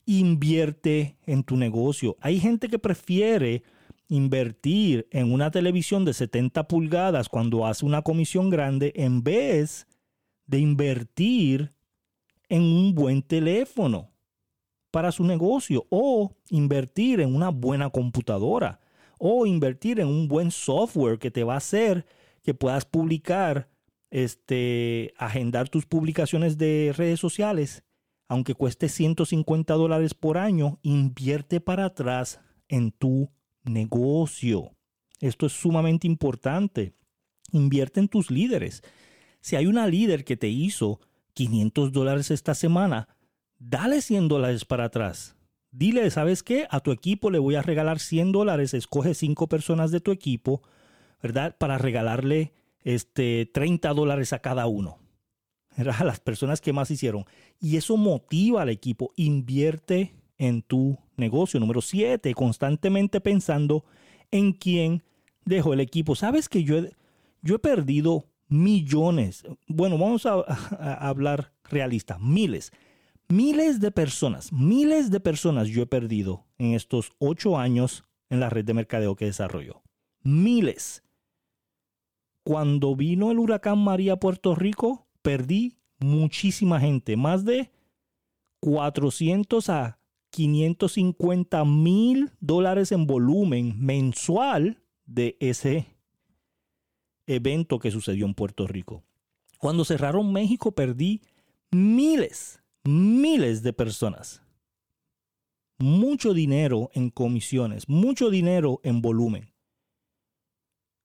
Invierte 0.04 1.16
en 1.24 1.42
tu 1.42 1.56
negocio. 1.56 2.18
Hay 2.20 2.38
gente 2.38 2.68
que 2.68 2.78
prefiere 2.78 3.62
invertir 4.08 5.08
en 5.10 5.32
una 5.32 5.50
televisión 5.50 6.04
de 6.04 6.14
70 6.14 6.68
pulgadas 6.68 7.28
cuando 7.28 7.66
hace 7.66 7.86
una 7.86 8.02
comisión 8.02 8.50
grande 8.50 8.92
en 8.96 9.22
vez 9.22 9.86
de 10.46 10.58
invertir 10.58 11.72
en 12.48 12.62
un 12.62 12.94
buen 12.94 13.22
teléfono 13.22 14.10
para 14.90 15.10
su 15.10 15.24
negocio 15.24 15.86
o 15.90 16.36
invertir 16.50 17.20
en 17.20 17.34
una 17.34 17.48
buena 17.48 17.90
computadora 17.90 18.80
o 19.18 19.46
invertir 19.46 20.00
en 20.00 20.08
un 20.08 20.28
buen 20.28 20.50
software 20.50 21.18
que 21.18 21.30
te 21.30 21.44
va 21.44 21.54
a 21.54 21.58
hacer 21.58 22.06
que 22.44 22.54
puedas 22.54 22.84
publicar, 22.84 23.70
este, 24.10 25.14
agendar 25.16 25.70
tus 25.70 25.86
publicaciones 25.86 26.58
de 26.58 26.92
redes 26.94 27.18
sociales, 27.18 27.82
aunque 28.28 28.54
cueste 28.54 28.88
150 28.88 29.74
dólares 29.74 30.14
por 30.14 30.36
año, 30.36 30.78
invierte 30.82 31.60
para 31.60 31.86
atrás 31.86 32.40
en 32.68 32.92
tu 32.92 33.30
negocio. 33.64 34.72
Esto 35.20 35.46
es 35.46 35.52
sumamente 35.52 36.06
importante. 36.06 36.94
Invierte 37.52 38.00
en 38.00 38.08
tus 38.08 38.30
líderes. 38.30 38.82
Si 39.40 39.56
hay 39.56 39.66
una 39.66 39.86
líder 39.86 40.24
que 40.24 40.36
te 40.36 40.48
hizo 40.48 41.00
500 41.34 41.92
dólares 41.92 42.30
esta 42.30 42.54
semana, 42.54 43.08
dale 43.58 44.00
100 44.00 44.28
dólares 44.28 44.64
para 44.64 44.84
atrás. 44.84 45.36
Dile, 45.70 46.08
¿sabes 46.10 46.42
qué? 46.42 46.66
A 46.70 46.80
tu 46.80 46.92
equipo 46.92 47.30
le 47.30 47.38
voy 47.38 47.56
a 47.56 47.62
regalar 47.62 47.98
100 47.98 48.32
dólares. 48.32 48.74
Escoge 48.74 49.14
5 49.14 49.48
personas 49.48 49.90
de 49.90 50.00
tu 50.00 50.12
equipo, 50.12 50.62
¿verdad? 51.22 51.56
Para 51.58 51.78
regalarle 51.78 52.52
este, 52.82 53.50
30 53.52 53.92
dólares 53.92 54.32
a 54.32 54.38
cada 54.38 54.66
uno. 54.66 54.98
A 55.76 55.82
las 56.04 56.20
personas 56.20 56.60
que 56.60 56.72
más 56.72 56.90
hicieron. 56.90 57.24
Y 57.60 57.76
eso 57.76 57.96
motiva 57.96 58.62
al 58.62 58.68
equipo. 58.68 59.12
Invierte 59.16 60.14
en 60.46 60.62
tu 60.62 60.98
negocio. 61.16 61.60
Número 61.60 61.80
siete, 61.80 62.34
constantemente 62.34 63.20
pensando 63.20 63.84
en 64.30 64.52
quién 64.52 65.02
dejó 65.44 65.72
el 65.72 65.80
equipo. 65.80 66.14
Sabes 66.14 66.48
que 66.48 66.64
yo 66.64 66.78
he, 66.78 66.92
yo 67.42 67.56
he 67.56 67.58
perdido 67.58 68.26
millones, 68.48 69.44
bueno, 69.66 69.98
vamos 69.98 70.26
a, 70.26 70.40
hablar 71.08 71.52
realista, 71.64 72.18
miles, 72.18 72.72
miles 73.28 73.80
de 73.80 73.90
personas, 73.90 74.52
miles 74.52 75.10
de 75.10 75.20
personas 75.20 75.68
yo 75.68 75.82
he 75.82 75.86
perdido 75.86 76.46
en 76.58 76.74
estos 76.74 77.12
ocho 77.18 77.58
años 77.58 78.04
en 78.30 78.40
la 78.40 78.50
red 78.50 78.64
de 78.64 78.74
mercadeo 78.74 79.16
que 79.16 79.26
desarrolló. 79.26 79.82
Miles. 80.22 81.02
Cuando 82.42 82.94
vino 82.94 83.30
el 83.30 83.38
huracán 83.38 83.78
María 83.78 84.14
a 84.14 84.20
Puerto 84.20 84.54
Rico, 84.54 85.06
perdí 85.22 85.78
muchísima 85.98 86.78
gente, 86.80 87.16
más 87.16 87.44
de 87.44 87.70
400 88.60 89.70
a 89.70 89.98
550 90.34 91.64
mil 91.64 92.32
dólares 92.40 92.90
en 92.90 93.06
volumen 93.06 93.78
mensual 93.78 94.82
de 95.06 95.36
ese 95.38 95.86
evento 97.28 97.78
que 97.78 97.92
sucedió 97.92 98.26
en 98.26 98.34
Puerto 98.34 98.66
Rico. 98.66 99.04
Cuando 99.58 99.84
cerraron 99.84 100.32
México 100.32 100.72
perdí 100.72 101.22
miles, 101.70 102.60
miles 102.82 103.62
de 103.62 103.72
personas. 103.72 104.42
Mucho 105.78 106.34
dinero 106.34 106.90
en 106.94 107.10
comisiones, 107.10 107.88
mucho 107.88 108.28
dinero 108.28 108.80
en 108.82 109.02
volumen. 109.02 109.52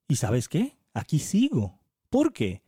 ¿Y 0.07 0.15
sabes 0.15 0.49
qué? 0.49 0.75
Aquí 0.95 1.19
sigo. 1.19 1.77
¿Por 2.09 2.33
qué? 2.33 2.63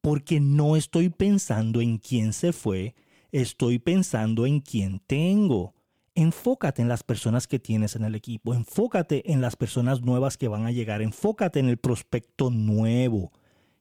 Porque 0.00 0.38
no 0.38 0.76
estoy 0.76 1.08
pensando 1.08 1.80
en 1.80 1.98
quién 1.98 2.32
se 2.32 2.52
fue, 2.52 2.94
estoy 3.32 3.80
pensando 3.80 4.46
en 4.46 4.60
quién 4.60 5.00
tengo 5.00 5.75
enfócate 6.16 6.82
en 6.82 6.88
las 6.88 7.04
personas 7.04 7.46
que 7.46 7.58
tienes 7.58 7.94
en 7.94 8.02
el 8.02 8.14
equipo, 8.14 8.54
enfócate 8.54 9.30
en 9.30 9.40
las 9.42 9.54
personas 9.54 10.00
nuevas 10.00 10.36
que 10.38 10.48
van 10.48 10.66
a 10.66 10.72
llegar, 10.72 11.02
enfócate 11.02 11.60
en 11.60 11.68
el 11.68 11.76
prospecto 11.76 12.50
nuevo, 12.50 13.32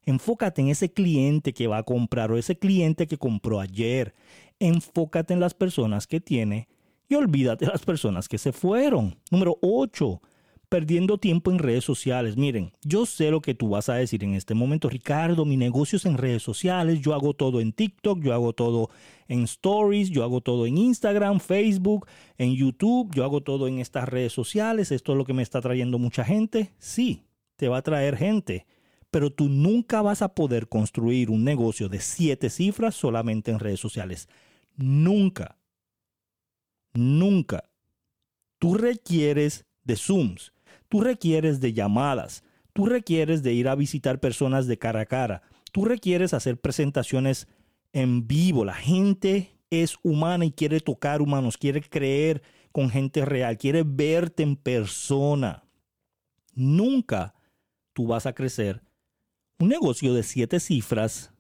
enfócate 0.03 0.61
en 0.61 0.67
ese 0.67 0.91
cliente 0.91 1.53
que 1.53 1.67
va 1.67 1.77
a 1.77 1.83
comprar 1.83 2.31
o 2.31 2.37
ese 2.37 2.59
cliente 2.59 3.07
que 3.07 3.17
compró 3.17 3.61
ayer, 3.61 4.13
enfócate 4.59 5.33
en 5.33 5.39
las 5.39 5.53
personas 5.53 6.07
que 6.07 6.19
tiene 6.19 6.67
y 7.07 7.15
olvídate 7.15 7.65
de 7.65 7.71
las 7.71 7.83
personas 7.83 8.27
que 8.27 8.37
se 8.37 8.51
fueron. 8.51 9.17
Número 9.31 9.57
8 9.61 10.21
perdiendo 10.75 11.17
tiempo 11.17 11.51
en 11.51 11.59
redes 11.59 11.85
sociales. 11.85 12.35
Miren, 12.35 12.73
yo 12.83 13.05
sé 13.05 13.31
lo 13.31 13.39
que 13.39 13.53
tú 13.53 13.69
vas 13.69 13.87
a 13.87 13.93
decir 13.93 14.25
en 14.25 14.33
este 14.33 14.53
momento, 14.53 14.89
Ricardo, 14.89 15.45
mi 15.45 15.55
negocio 15.55 15.95
es 15.95 16.05
en 16.05 16.17
redes 16.17 16.43
sociales, 16.43 16.99
yo 16.99 17.13
hago 17.13 17.33
todo 17.33 17.61
en 17.61 17.71
TikTok, 17.71 18.19
yo 18.21 18.33
hago 18.33 18.51
todo 18.51 18.89
en 19.29 19.43
Stories, 19.43 20.09
yo 20.09 20.25
hago 20.25 20.41
todo 20.41 20.65
en 20.65 20.77
Instagram, 20.77 21.39
Facebook, 21.39 22.07
en 22.37 22.55
YouTube, 22.55 23.09
yo 23.15 23.23
hago 23.23 23.39
todo 23.39 23.69
en 23.69 23.79
estas 23.79 24.09
redes 24.09 24.33
sociales, 24.33 24.91
esto 24.91 25.13
es 25.13 25.17
lo 25.17 25.23
que 25.23 25.31
me 25.31 25.43
está 25.43 25.61
trayendo 25.61 25.97
mucha 25.97 26.25
gente. 26.25 26.73
Sí, 26.77 27.23
te 27.55 27.69
va 27.69 27.77
a 27.77 27.81
traer 27.81 28.17
gente, 28.17 28.65
pero 29.11 29.29
tú 29.29 29.47
nunca 29.47 30.01
vas 30.01 30.21
a 30.21 30.35
poder 30.35 30.67
construir 30.67 31.29
un 31.29 31.45
negocio 31.45 31.87
de 31.87 32.01
siete 32.01 32.49
cifras 32.49 32.95
solamente 32.95 33.49
en 33.49 33.59
redes 33.59 33.79
sociales. 33.79 34.27
Nunca. 34.75 35.57
Nunca. 36.93 37.63
Tú 38.59 38.73
requieres 38.73 39.65
de 39.85 39.95
Zooms, 39.95 40.51
Tú 40.95 41.01
requieres 41.01 41.59
de 41.59 41.73
llamadas, 41.73 42.45
tú 42.71 42.85
requieres 42.85 43.43
de 43.43 43.51
ir 43.51 43.67
a 43.67 43.75
visitar 43.75 44.21
personas 44.21 44.65
de 44.65 44.77
cara 44.77 45.01
a 45.01 45.05
cara, 45.05 45.41
tú 45.73 45.83
requieres 45.83 46.33
hacer 46.33 46.57
presentaciones 46.57 47.49
en 47.91 48.27
vivo. 48.27 48.63
La 48.63 48.75
gente 48.75 49.59
es 49.69 49.97
humana 50.03 50.45
y 50.45 50.53
quiere 50.53 50.79
tocar 50.79 51.21
humanos, 51.21 51.57
quiere 51.57 51.81
creer 51.81 52.43
con 52.71 52.89
gente 52.89 53.25
real, 53.25 53.57
quiere 53.57 53.83
verte 53.85 54.43
en 54.43 54.55
persona. 54.55 55.65
Nunca 56.53 57.35
tú 57.91 58.07
vas 58.07 58.25
a 58.25 58.31
crecer 58.31 58.81
un 59.59 59.67
negocio 59.67 60.13
de 60.13 60.23
siete 60.23 60.61
cifras 60.61 61.33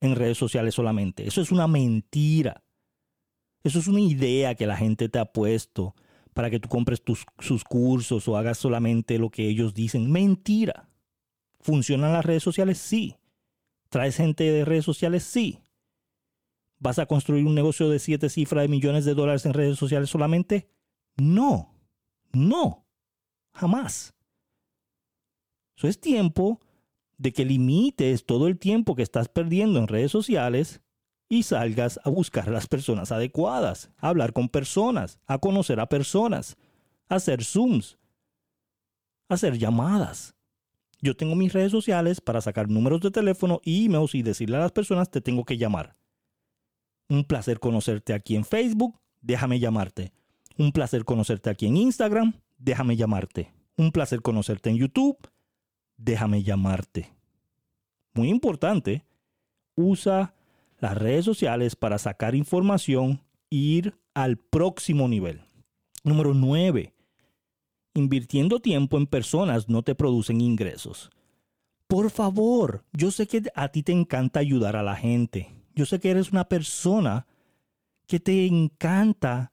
en 0.00 0.16
redes 0.16 0.38
sociales 0.38 0.74
solamente. 0.74 1.28
Eso 1.28 1.42
es 1.42 1.52
una 1.52 1.68
mentira. 1.68 2.64
Eso 3.62 3.78
es 3.78 3.88
una 3.88 4.00
idea 4.00 4.54
que 4.54 4.66
la 4.66 4.78
gente 4.78 5.10
te 5.10 5.18
ha 5.18 5.26
puesto 5.26 5.94
para 6.34 6.50
que 6.50 6.60
tú 6.60 6.68
compres 6.68 7.02
tus, 7.02 7.24
sus 7.38 7.64
cursos 7.64 8.26
o 8.28 8.36
hagas 8.36 8.58
solamente 8.58 9.18
lo 9.18 9.30
que 9.30 9.48
ellos 9.48 9.74
dicen. 9.74 10.10
Mentira. 10.10 10.88
¿Funcionan 11.60 12.12
las 12.12 12.24
redes 12.24 12.42
sociales? 12.42 12.78
Sí. 12.78 13.16
¿Traes 13.88 14.16
gente 14.16 14.44
de 14.44 14.64
redes 14.64 14.84
sociales? 14.84 15.22
Sí. 15.24 15.60
¿Vas 16.78 16.98
a 16.98 17.06
construir 17.06 17.46
un 17.46 17.54
negocio 17.54 17.88
de 17.88 17.98
siete 17.98 18.28
cifras 18.28 18.62
de 18.62 18.68
millones 18.68 19.04
de 19.04 19.14
dólares 19.14 19.46
en 19.46 19.52
redes 19.52 19.78
sociales 19.78 20.10
solamente? 20.10 20.68
No. 21.16 21.74
No. 22.32 22.86
Jamás. 23.52 24.14
Eso 25.76 25.88
es 25.88 26.00
tiempo 26.00 26.60
de 27.18 27.32
que 27.32 27.44
limites 27.44 28.24
todo 28.24 28.48
el 28.48 28.58
tiempo 28.58 28.96
que 28.96 29.02
estás 29.02 29.28
perdiendo 29.28 29.78
en 29.78 29.88
redes 29.88 30.10
sociales 30.10 30.80
y 31.32 31.44
salgas 31.44 31.98
a 32.04 32.10
buscar 32.10 32.50
a 32.50 32.52
las 32.52 32.66
personas 32.66 33.10
adecuadas, 33.10 33.88
a 33.96 34.10
hablar 34.10 34.34
con 34.34 34.50
personas, 34.50 35.18
a 35.26 35.38
conocer 35.38 35.80
a 35.80 35.86
personas, 35.86 36.58
a 37.08 37.14
hacer 37.14 37.42
Zooms, 37.42 37.96
a 39.30 39.34
hacer 39.34 39.56
llamadas. 39.56 40.34
Yo 41.00 41.16
tengo 41.16 41.34
mis 41.34 41.54
redes 41.54 41.72
sociales 41.72 42.20
para 42.20 42.42
sacar 42.42 42.68
números 42.68 43.00
de 43.00 43.10
teléfono 43.10 43.62
y 43.64 43.86
emails 43.86 44.14
y 44.14 44.22
decirle 44.22 44.58
a 44.58 44.60
las 44.60 44.72
personas 44.72 45.10
te 45.10 45.22
tengo 45.22 45.46
que 45.46 45.56
llamar. 45.56 45.96
Un 47.08 47.24
placer 47.24 47.60
conocerte 47.60 48.12
aquí 48.12 48.36
en 48.36 48.44
Facebook, 48.44 49.00
déjame 49.22 49.58
llamarte. 49.58 50.12
Un 50.58 50.70
placer 50.70 51.06
conocerte 51.06 51.48
aquí 51.48 51.64
en 51.66 51.78
Instagram, 51.78 52.34
déjame 52.58 52.94
llamarte. 52.94 53.54
Un 53.78 53.90
placer 53.90 54.20
conocerte 54.20 54.68
en 54.68 54.76
YouTube, 54.76 55.16
déjame 55.96 56.42
llamarte. 56.42 57.10
Muy 58.12 58.28
importante, 58.28 59.06
usa 59.76 60.34
las 60.82 60.98
redes 60.98 61.24
sociales 61.24 61.76
para 61.76 61.96
sacar 61.96 62.34
información 62.34 63.22
e 63.50 63.56
ir 63.56 63.94
al 64.14 64.36
próximo 64.36 65.06
nivel. 65.06 65.42
Número 66.02 66.34
9. 66.34 66.92
Invirtiendo 67.94 68.58
tiempo 68.58 68.98
en 68.98 69.06
personas 69.06 69.68
no 69.68 69.84
te 69.84 69.94
producen 69.94 70.40
ingresos. 70.40 71.10
Por 71.86 72.10
favor, 72.10 72.84
yo 72.92 73.12
sé 73.12 73.28
que 73.28 73.44
a 73.54 73.68
ti 73.68 73.84
te 73.84 73.92
encanta 73.92 74.40
ayudar 74.40 74.74
a 74.74 74.82
la 74.82 74.96
gente. 74.96 75.54
Yo 75.76 75.86
sé 75.86 76.00
que 76.00 76.10
eres 76.10 76.32
una 76.32 76.48
persona 76.48 77.28
que 78.08 78.18
te 78.18 78.46
encanta 78.46 79.52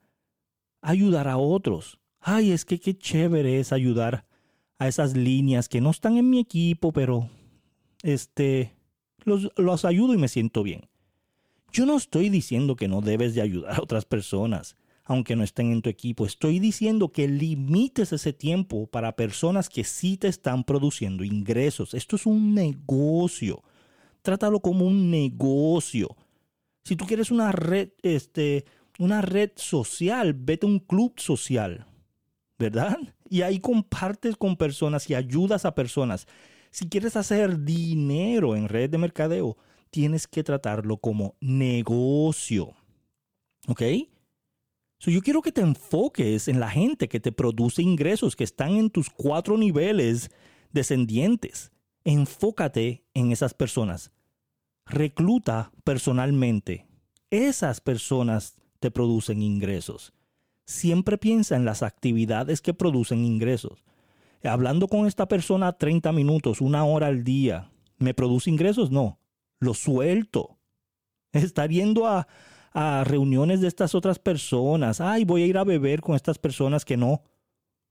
ayudar 0.82 1.28
a 1.28 1.36
otros. 1.36 2.00
Ay, 2.18 2.50
es 2.50 2.64
que 2.64 2.80
qué 2.80 2.98
chévere 2.98 3.60
es 3.60 3.72
ayudar 3.72 4.26
a 4.80 4.88
esas 4.88 5.16
líneas 5.16 5.68
que 5.68 5.80
no 5.80 5.90
están 5.90 6.16
en 6.16 6.28
mi 6.28 6.40
equipo, 6.40 6.92
pero 6.92 7.30
este 8.02 8.74
los, 9.22 9.52
los 9.56 9.84
ayudo 9.84 10.12
y 10.12 10.18
me 10.18 10.26
siento 10.26 10.64
bien. 10.64 10.90
Yo 11.72 11.86
no 11.86 11.96
estoy 11.96 12.28
diciendo 12.28 12.76
que 12.76 12.88
no 12.88 13.00
debes 13.00 13.34
de 13.34 13.42
ayudar 13.42 13.76
a 13.76 13.82
otras 13.82 14.04
personas 14.04 14.76
aunque 15.10 15.34
no 15.34 15.42
estén 15.42 15.72
en 15.72 15.82
tu 15.82 15.90
equipo. 15.90 16.24
Estoy 16.24 16.60
diciendo 16.60 17.10
que 17.10 17.26
limites 17.26 18.12
ese 18.12 18.32
tiempo 18.32 18.86
para 18.86 19.16
personas 19.16 19.68
que 19.68 19.82
sí 19.82 20.16
te 20.16 20.28
están 20.28 20.62
produciendo 20.62 21.24
ingresos. 21.24 21.94
Esto 21.94 22.14
es 22.14 22.26
un 22.26 22.54
negocio. 22.54 23.64
Trátalo 24.22 24.60
como 24.60 24.86
un 24.86 25.10
negocio. 25.10 26.16
Si 26.84 26.94
tú 26.94 27.06
quieres 27.06 27.32
una 27.32 27.50
red, 27.50 27.88
este, 28.02 28.66
una 29.00 29.20
red 29.20 29.50
social, 29.56 30.32
vete 30.32 30.64
a 30.64 30.68
un 30.68 30.78
club 30.78 31.14
social, 31.16 31.86
¿verdad? 32.56 32.96
Y 33.28 33.42
ahí 33.42 33.58
compartes 33.58 34.36
con 34.36 34.56
personas 34.56 35.10
y 35.10 35.16
ayudas 35.16 35.64
a 35.64 35.74
personas. 35.74 36.28
Si 36.70 36.88
quieres 36.88 37.16
hacer 37.16 37.64
dinero 37.64 38.54
en 38.54 38.68
red 38.68 38.88
de 38.88 38.98
mercadeo, 38.98 39.56
tienes 39.90 40.26
que 40.26 40.42
tratarlo 40.42 40.96
como 40.96 41.36
negocio. 41.40 42.74
¿Ok? 43.68 43.82
yo 44.98 45.22
quiero 45.22 45.40
que 45.40 45.52
te 45.52 45.62
enfoques 45.62 46.46
en 46.48 46.60
la 46.60 46.68
gente 46.68 47.08
que 47.08 47.20
te 47.20 47.32
produce 47.32 47.82
ingresos, 47.82 48.36
que 48.36 48.44
están 48.44 48.76
en 48.76 48.90
tus 48.90 49.08
cuatro 49.08 49.56
niveles 49.56 50.30
descendientes. 50.72 51.72
Enfócate 52.04 53.04
en 53.14 53.32
esas 53.32 53.54
personas. 53.54 54.12
Recluta 54.84 55.72
personalmente. 55.84 56.86
Esas 57.30 57.80
personas 57.80 58.56
te 58.78 58.90
producen 58.90 59.40
ingresos. 59.40 60.12
Siempre 60.66 61.16
piensa 61.16 61.56
en 61.56 61.64
las 61.64 61.82
actividades 61.82 62.60
que 62.60 62.74
producen 62.74 63.24
ingresos. 63.24 63.84
Hablando 64.42 64.88
con 64.88 65.06
esta 65.06 65.28
persona 65.28 65.72
30 65.72 66.12
minutos, 66.12 66.60
una 66.60 66.84
hora 66.84 67.08
al 67.08 67.24
día, 67.24 67.70
¿me 67.98 68.14
produce 68.14 68.50
ingresos? 68.50 68.90
No, 68.90 69.19
lo 69.60 69.74
suelto. 69.74 70.58
Estar 71.32 71.70
yendo 71.70 72.06
a, 72.06 72.26
a 72.72 73.04
reuniones 73.04 73.60
de 73.60 73.68
estas 73.68 73.94
otras 73.94 74.18
personas. 74.18 75.00
Ay, 75.00 75.24
voy 75.24 75.42
a 75.42 75.46
ir 75.46 75.58
a 75.58 75.64
beber 75.64 76.00
con 76.00 76.16
estas 76.16 76.38
personas 76.38 76.84
que 76.84 76.96
no 76.96 77.22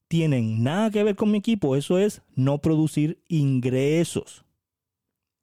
tienen 0.10 0.63
nada 0.63 0.89
que 0.89 1.03
ver 1.03 1.15
con 1.15 1.32
mi 1.32 1.38
equipo. 1.38 1.75
Eso 1.75 1.97
es 1.97 2.21
no 2.36 2.60
producir 2.60 3.23
ingresos. 3.27 4.43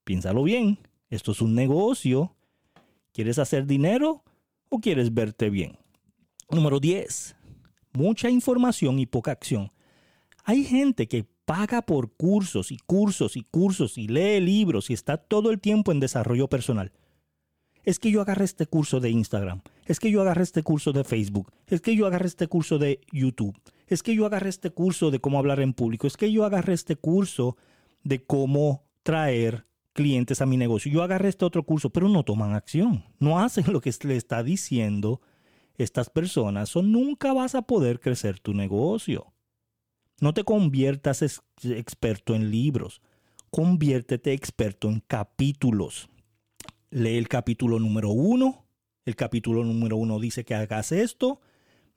Piénsalo 0.04 0.42
bien. 0.42 0.78
Esto 1.08 1.32
es 1.32 1.40
un 1.40 1.54
negocio. 1.54 2.36
¿Quieres 3.12 3.38
hacer 3.38 3.66
dinero 3.66 4.24
o 4.68 4.80
quieres 4.80 5.14
verte 5.14 5.48
bien? 5.48 5.78
Número 6.50 6.80
10. 6.80 7.36
Mucha 7.92 8.28
información 8.28 8.98
y 8.98 9.06
poca 9.06 9.30
acción. 9.30 9.72
Hay 10.44 10.64
gente 10.64 11.08
que 11.08 11.26
paga 11.46 11.80
por 11.80 12.12
cursos 12.12 12.70
y 12.70 12.76
cursos 12.76 13.38
y 13.38 13.42
cursos 13.42 13.96
y 13.96 14.08
lee 14.08 14.40
libros 14.40 14.90
y 14.90 14.92
está 14.92 15.16
todo 15.16 15.50
el 15.50 15.60
tiempo 15.60 15.92
en 15.92 16.00
desarrollo 16.00 16.48
personal 16.48 16.92
es 17.86 18.00
que 18.00 18.10
yo 18.10 18.20
agarré 18.20 18.44
este 18.44 18.66
curso 18.66 18.98
de 19.00 19.10
Instagram, 19.10 19.62
es 19.86 20.00
que 20.00 20.10
yo 20.10 20.20
agarré 20.20 20.42
este 20.42 20.64
curso 20.64 20.92
de 20.92 21.04
Facebook, 21.04 21.52
es 21.68 21.80
que 21.80 21.94
yo 21.94 22.06
agarré 22.06 22.26
este 22.26 22.48
curso 22.48 22.78
de 22.78 23.00
YouTube, 23.12 23.56
es 23.86 24.02
que 24.02 24.14
yo 24.14 24.26
agarré 24.26 24.50
este 24.50 24.70
curso 24.70 25.12
de 25.12 25.20
cómo 25.20 25.38
hablar 25.38 25.60
en 25.60 25.72
público, 25.72 26.08
es 26.08 26.16
que 26.16 26.30
yo 26.32 26.44
agarré 26.44 26.74
este 26.74 26.96
curso 26.96 27.56
de 28.02 28.24
cómo 28.24 28.84
traer 29.04 29.66
clientes 29.92 30.42
a 30.42 30.46
mi 30.46 30.56
negocio, 30.56 30.90
yo 30.90 31.04
agarré 31.04 31.28
este 31.28 31.44
otro 31.44 31.62
curso, 31.62 31.90
pero 31.90 32.08
no 32.08 32.24
toman 32.24 32.54
acción, 32.54 33.04
no 33.20 33.38
hacen 33.38 33.72
lo 33.72 33.80
que 33.80 33.94
le 34.02 34.16
está 34.16 34.42
diciendo 34.42 35.20
estas 35.76 36.10
personas 36.10 36.74
o 36.74 36.82
nunca 36.82 37.32
vas 37.32 37.54
a 37.54 37.62
poder 37.62 38.00
crecer 38.00 38.40
tu 38.40 38.52
negocio. 38.52 39.32
No 40.20 40.34
te 40.34 40.44
conviertas 40.44 41.22
experto 41.62 42.34
en 42.34 42.50
libros, 42.50 43.02
conviértete 43.50 44.32
experto 44.32 44.88
en 44.88 45.00
capítulos 45.06 46.08
lee 46.90 47.18
el 47.18 47.28
capítulo 47.28 47.78
número 47.78 48.10
uno. 48.10 48.64
El 49.04 49.16
capítulo 49.16 49.64
número 49.64 49.96
uno 49.96 50.18
dice 50.18 50.44
que 50.44 50.54
hagas 50.54 50.92
esto, 50.92 51.40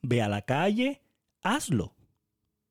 ve 0.02 0.22
a 0.22 0.28
la 0.28 0.42
calle, 0.42 1.02
hazlo. 1.42 1.94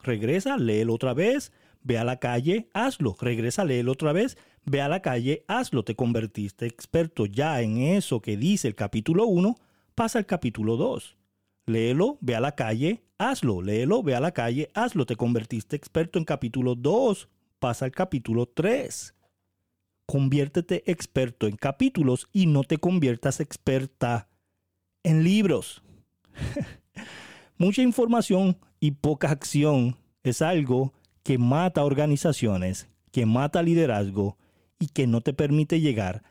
Regresa, 0.01 0.57
léelo 0.57 0.93
otra 0.93 1.13
vez, 1.13 1.51
ve 1.81 1.97
a 1.97 2.03
la 2.03 2.19
calle, 2.19 2.69
hazlo. 2.73 3.17
Regresa, 3.19 3.65
léelo 3.65 3.91
otra 3.91 4.13
vez, 4.13 4.37
ve 4.63 4.81
a 4.81 4.87
la 4.87 5.01
calle, 5.01 5.43
hazlo. 5.47 5.83
Te 5.83 5.95
convertiste 5.95 6.67
experto 6.67 7.25
ya 7.25 7.61
en 7.61 7.79
eso 7.79 8.21
que 8.21 8.37
dice 8.37 8.67
el 8.67 8.75
capítulo 8.75 9.25
1, 9.25 9.57
pasa 9.95 10.19
al 10.19 10.25
capítulo 10.25 10.77
2. 10.77 11.17
Léelo, 11.69 12.17
ve 12.21 12.35
a 12.35 12.39
la 12.39 12.55
calle, 12.55 13.03
hazlo. 13.17 13.61
Léelo, 13.61 14.03
ve 14.03 14.15
a 14.15 14.19
la 14.19 14.31
calle, 14.31 14.69
hazlo. 14.73 15.05
Te 15.05 15.15
convertiste 15.15 15.75
experto 15.75 16.19
en 16.19 16.25
capítulo 16.25 16.75
2, 16.75 17.29
pasa 17.59 17.85
al 17.85 17.91
capítulo 17.91 18.47
3 18.47 19.13
conviértete 20.09 20.89
experto 20.89 21.45
en 21.45 21.55
capítulos 21.55 22.29
y 22.33 22.47
no 22.47 22.63
te 22.63 22.79
conviertas 22.79 23.39
experta 23.39 24.27
en 25.03 25.23
libros. 25.23 25.83
Mucha 27.59 27.83
información 27.83 28.57
y 28.79 28.89
poca 28.89 29.29
acción 29.29 29.97
es 30.23 30.41
algo 30.41 30.93
que 31.21 31.37
mata 31.37 31.83
organizaciones, 31.83 32.89
que 33.11 33.27
mata 33.27 33.61
liderazgo 33.61 34.35
y 34.79 34.87
que 34.87 35.05
no 35.05 35.21
te 35.21 35.31
permite 35.31 35.79
llegar 35.79 36.23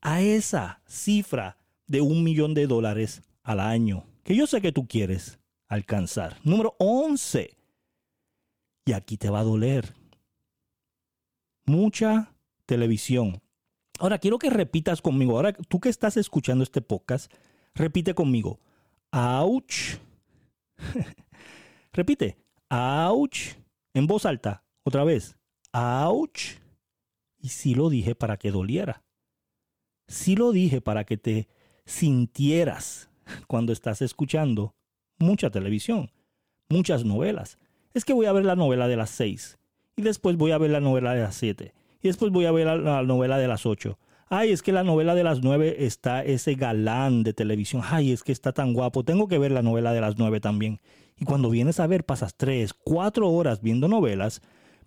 a 0.00 0.22
esa 0.22 0.80
cifra 0.84 1.56
de 1.86 2.00
un 2.00 2.24
millón 2.24 2.52
de 2.52 2.66
dólares 2.66 3.22
al 3.44 3.60
año, 3.60 4.06
que 4.30 4.36
yo 4.36 4.46
sé 4.46 4.60
que 4.60 4.70
tú 4.70 4.86
quieres 4.86 5.40
alcanzar. 5.66 6.38
Número 6.44 6.76
11. 6.78 7.56
Y 8.84 8.92
aquí 8.92 9.16
te 9.16 9.28
va 9.28 9.40
a 9.40 9.42
doler. 9.42 9.92
Mucha 11.64 12.32
televisión. 12.64 13.42
Ahora 13.98 14.18
quiero 14.18 14.38
que 14.38 14.48
repitas 14.48 15.02
conmigo. 15.02 15.34
Ahora 15.34 15.52
tú 15.52 15.80
que 15.80 15.88
estás 15.88 16.16
escuchando 16.16 16.62
este 16.62 16.80
podcast, 16.80 17.32
repite 17.74 18.14
conmigo. 18.14 18.60
Ouch. 19.10 19.98
repite. 21.92 22.38
Ouch. 22.68 23.56
En 23.94 24.06
voz 24.06 24.26
alta. 24.26 24.62
Otra 24.84 25.02
vez. 25.02 25.36
Ouch. 25.72 26.60
Y 27.40 27.48
sí 27.48 27.74
lo 27.74 27.90
dije 27.90 28.14
para 28.14 28.36
que 28.36 28.52
doliera. 28.52 29.02
Sí 30.06 30.36
lo 30.36 30.52
dije 30.52 30.80
para 30.80 31.02
que 31.02 31.16
te 31.16 31.48
sintieras 31.84 33.09
cuando 33.46 33.72
estás 33.72 34.02
escuchando 34.02 34.74
mucha 35.18 35.50
televisión, 35.50 36.10
muchas 36.68 37.04
novelas. 37.04 37.58
Es 37.94 38.04
que 38.04 38.12
voy 38.12 38.26
a 38.26 38.32
ver 38.32 38.44
la 38.44 38.56
novela 38.56 38.88
de 38.88 38.96
las 38.96 39.10
seis 39.10 39.58
y 39.96 40.02
después 40.02 40.36
voy 40.36 40.52
a 40.52 40.58
ver 40.58 40.70
la 40.70 40.80
novela 40.80 41.14
de 41.14 41.22
las 41.22 41.34
siete 41.34 41.74
y 42.02 42.08
después 42.08 42.32
voy 42.32 42.46
a 42.46 42.52
ver 42.52 42.66
la, 42.66 43.02
novela 43.02 43.38
de 43.38 43.48
las 43.48 43.66
8. 43.66 43.98
Ay, 44.28 44.52
es 44.52 44.62
que 44.62 44.72
la 44.72 44.84
novela 44.84 45.14
de 45.14 45.24
las 45.24 45.42
nueve 45.42 45.84
está 45.84 46.24
ese 46.24 46.54
galán 46.54 47.24
de 47.24 47.32
televisión. 47.32 47.82
Ay, 47.84 48.12
es 48.12 48.22
que 48.22 48.32
está 48.32 48.52
tan 48.52 48.72
guapo. 48.72 49.04
Tengo 49.04 49.26
que 49.26 49.38
ver 49.38 49.50
la 49.50 49.62
novela 49.62 49.92
de 49.92 50.00
las 50.00 50.18
nueve 50.18 50.40
también. 50.40 50.80
Y 51.16 51.24
cuando 51.24 51.50
vienes 51.50 51.80
a 51.80 51.86
ver, 51.86 52.04
pasas 52.04 52.36
tres, 52.36 52.72
cuatro 52.72 53.28
horas 53.28 53.60
viendo 53.60 53.88
novelas, 53.88 54.40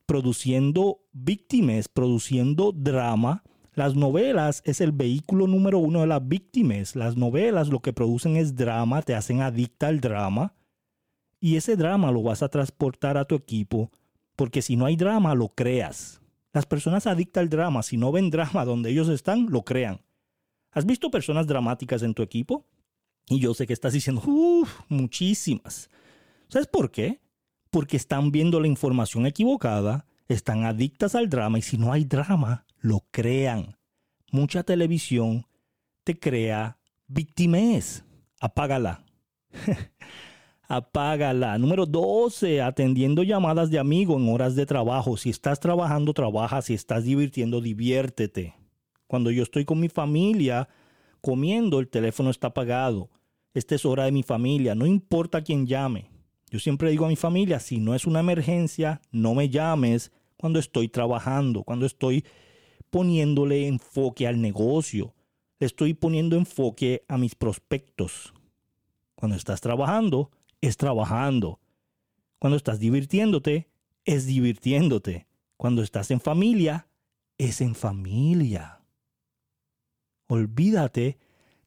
produciendo 0.06 1.02
víctimas, 1.12 1.90
produciendo 1.90 2.72
drama. 2.72 3.44
Las 3.76 3.96
novelas 3.96 4.62
es 4.66 4.82
el 4.82 4.92
vehículo 4.92 5.48
número 5.48 5.80
uno 5.80 6.02
de 6.02 6.08
las 6.08 6.28
víctimas. 6.28 6.96
Las 6.96 7.18
novelas 7.18 7.70
lo 7.70 7.80
que 7.80 7.92
producen 7.92 8.38
es 8.38 8.56
drama, 8.56 9.02
te 9.02 9.16
hacen 9.16 9.42
adicta 9.42 9.88
al 9.88 10.00
drama. 10.00 10.54
Y 11.40 11.56
ese 11.56 11.76
drama 11.76 12.12
lo 12.12 12.22
vas 12.22 12.44
a 12.44 12.50
transportar 12.50 13.18
a 13.18 13.26
tu 13.26 13.34
equipo, 13.36 13.92
porque 14.36 14.62
si 14.62 14.76
no 14.76 14.86
hay 14.86 14.96
drama, 14.96 15.34
lo 15.34 15.50
creas. 15.50 16.22
Las 16.54 16.68
personas 16.68 17.08
adictas 17.08 17.42
al 17.42 17.50
drama, 17.50 17.82
si 17.82 17.98
no 17.98 18.12
ven 18.12 18.30
drama 18.30 18.64
donde 18.66 18.92
ellos 18.92 19.10
están, 19.10 19.48
lo 19.50 19.64
crean. 19.64 20.02
¿Has 20.72 20.86
visto 20.86 21.10
personas 21.10 21.48
dramáticas 21.48 22.04
en 22.04 22.14
tu 22.14 22.22
equipo? 22.22 22.68
Y 23.28 23.40
yo 23.40 23.56
sé 23.56 23.66
que 23.66 23.74
estás 23.74 23.94
diciendo, 23.94 24.22
uff, 24.26 24.82
muchísimas. 24.88 25.90
¿Sabes 26.48 26.68
por 26.68 26.92
qué? 26.92 27.22
Porque 27.72 27.98
están 27.98 28.32
viendo 28.32 28.60
la 28.60 28.68
información 28.68 29.26
equivocada, 29.26 30.06
están 30.28 30.66
adictas 30.66 31.16
al 31.16 31.30
drama 31.30 31.58
y 31.58 31.64
si 31.64 31.78
no 31.78 31.92
hay 31.92 32.06
drama, 32.06 32.66
lo 32.84 33.06
crean. 33.12 33.78
Mucha 34.32 34.64
televisión 34.64 35.48
te 36.04 36.20
crea 36.20 36.78
víctimas. 37.08 38.04
Apágala. 38.42 39.06
apágala. 40.68 41.58
Número 41.58 41.86
12, 41.86 42.62
atendiendo 42.62 43.24
llamadas 43.24 43.72
de 43.72 43.80
amigo 43.80 44.18
en 44.18 44.28
horas 44.28 44.56
de 44.56 44.66
trabajo. 44.66 45.16
Si 45.16 45.30
estás 45.30 45.62
trabajando, 45.62 46.14
trabaja. 46.14 46.62
Si 46.62 46.74
estás 46.74 47.06
divirtiendo, 47.06 47.62
diviértete. 47.62 48.54
Cuando 49.08 49.32
yo 49.32 49.44
estoy 49.44 49.64
con 49.64 49.80
mi 49.80 49.88
familia 49.88 50.68
comiendo, 51.22 51.80
el 51.80 51.88
teléfono 51.88 52.30
está 52.30 52.48
apagado. 52.48 53.10
Esta 53.54 53.76
es 53.76 53.86
hora 53.86 54.06
de 54.06 54.12
mi 54.12 54.24
familia, 54.24 54.76
no 54.76 54.88
importa 54.88 55.42
quién 55.42 55.68
llame. 55.68 56.10
Yo 56.50 56.60
siempre 56.60 56.90
digo 56.90 57.06
a 57.06 57.10
mi 57.10 57.16
familia, 57.16 57.60
si 57.60 57.78
no 57.78 57.96
es 57.96 58.06
una 58.06 58.20
emergencia, 58.20 59.00
no 59.12 59.36
me 59.36 59.50
llames 59.50 60.12
cuando 60.38 60.60
estoy 60.60 60.90
trabajando, 60.90 61.64
cuando 61.64 61.86
estoy 61.86 62.26
poniéndole 62.94 63.66
enfoque 63.66 64.28
al 64.28 64.40
negocio. 64.40 65.16
Le 65.58 65.66
estoy 65.66 65.96
poniendo 65.96 66.36
enfoque 66.36 67.04
a 67.08 67.18
mis 67.18 67.34
prospectos. 67.34 68.36
Cuando 69.16 69.36
estás 69.36 69.62
trabajando, 69.62 70.30
es 70.62 70.78
trabajando. 70.78 71.60
Cuando 72.38 72.56
estás 72.56 72.80
divirtiéndote, 72.80 73.68
es 74.06 74.28
divirtiéndote. 74.28 75.26
Cuando 75.58 75.82
estás 75.82 76.12
en 76.12 76.22
familia, 76.22 76.88
es 77.40 77.62
en 77.62 77.74
familia. 77.74 78.80
Olvídate 80.28 81.18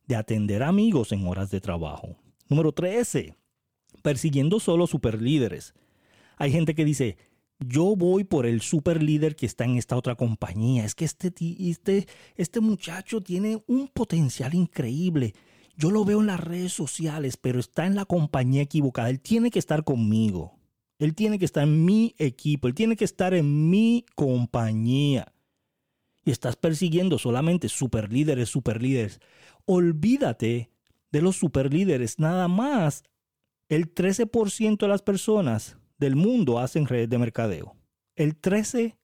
de 0.07 0.15
atender 0.15 0.63
amigos 0.63 1.11
en 1.11 1.27
horas 1.27 1.51
de 1.51 1.61
trabajo. 1.61 2.17
Número 2.49 2.71
13. 2.71 3.35
Persiguiendo 4.01 4.61
solo 4.61 4.87
superlíderes. 4.87 5.75
Hay 6.37 6.53
gente 6.53 6.77
que 6.77 6.85
dice, 6.85 7.17
yo 7.59 7.97
voy 7.97 8.25
por 8.25 8.47
el 8.47 8.61
superlíder 8.61 9.35
que 9.37 9.47
está 9.47 9.65
en 9.65 9.77
esta 9.77 9.97
otra 9.97 10.15
compañía. 10.15 10.85
Es 10.85 10.95
que 10.95 11.05
este, 11.05 11.33
este, 11.59 12.07
este 12.37 12.61
muchacho 12.61 13.21
tiene 13.23 13.63
un 13.67 13.89
potencial 13.89 14.55
increíble. 14.55 15.35
Yo 15.77 15.91
lo 15.91 16.05
veo 16.05 16.21
en 16.21 16.27
las 16.27 16.41
redes 16.41 16.73
sociales, 16.73 17.37
pero 17.37 17.61
está 17.61 17.87
en 17.87 17.95
la 17.95 18.05
compañía 18.05 18.63
equivocada. 18.63 19.11
Él 19.11 19.21
tiene 19.21 19.51
que 19.51 19.59
estar 19.59 19.85
conmigo. 19.85 20.59
Él 20.99 21.15
tiene 21.15 21.39
que 21.39 21.45
estar 21.45 21.65
en 21.65 21.85
mi 21.85 22.15
equipo. 22.19 22.69
Él 22.69 22.75
tiene 22.75 22.97
que 22.97 23.05
estar 23.05 23.35
en 23.35 23.71
mi 23.71 24.05
compañía. 24.15 25.33
Y 26.25 26.31
estás 26.31 26.57
persiguiendo 26.57 27.19
solamente 27.19 27.69
superlíderes, 27.69 28.49
superlíderes. 28.49 29.21
Olvídate 29.65 30.71
de 31.13 31.23
los 31.23 31.37
superlíderes. 31.37 32.19
Nada 32.19 32.49
más 32.49 33.05
el 33.69 33.95
13% 33.95 34.79
de 34.79 34.89
las 34.89 35.03
personas 35.03 35.79
del 35.99 36.17
mundo 36.17 36.59
hacen 36.59 36.87
redes 36.87 37.09
de 37.09 37.19
mercadeo. 37.19 37.77
El 38.15 38.41
13%. 38.41 38.97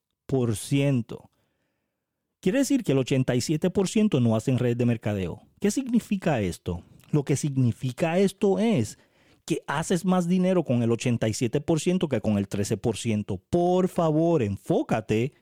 Quiere 2.40 2.58
decir 2.58 2.82
que 2.82 2.92
el 2.92 2.98
87% 2.98 4.20
no 4.20 4.34
hacen 4.34 4.58
red 4.58 4.76
de 4.76 4.86
mercadeo. 4.86 5.42
¿Qué 5.60 5.70
significa 5.70 6.40
esto? 6.40 6.82
Lo 7.12 7.24
que 7.24 7.36
significa 7.36 8.18
esto 8.18 8.58
es 8.58 8.98
que 9.44 9.62
haces 9.66 10.04
más 10.04 10.28
dinero 10.28 10.64
con 10.64 10.82
el 10.82 10.90
87% 10.90 12.08
que 12.08 12.20
con 12.20 12.38
el 12.38 12.48
13%. 12.48 13.40
Por 13.48 13.88
favor, 13.88 14.42
enfócate 14.42 15.34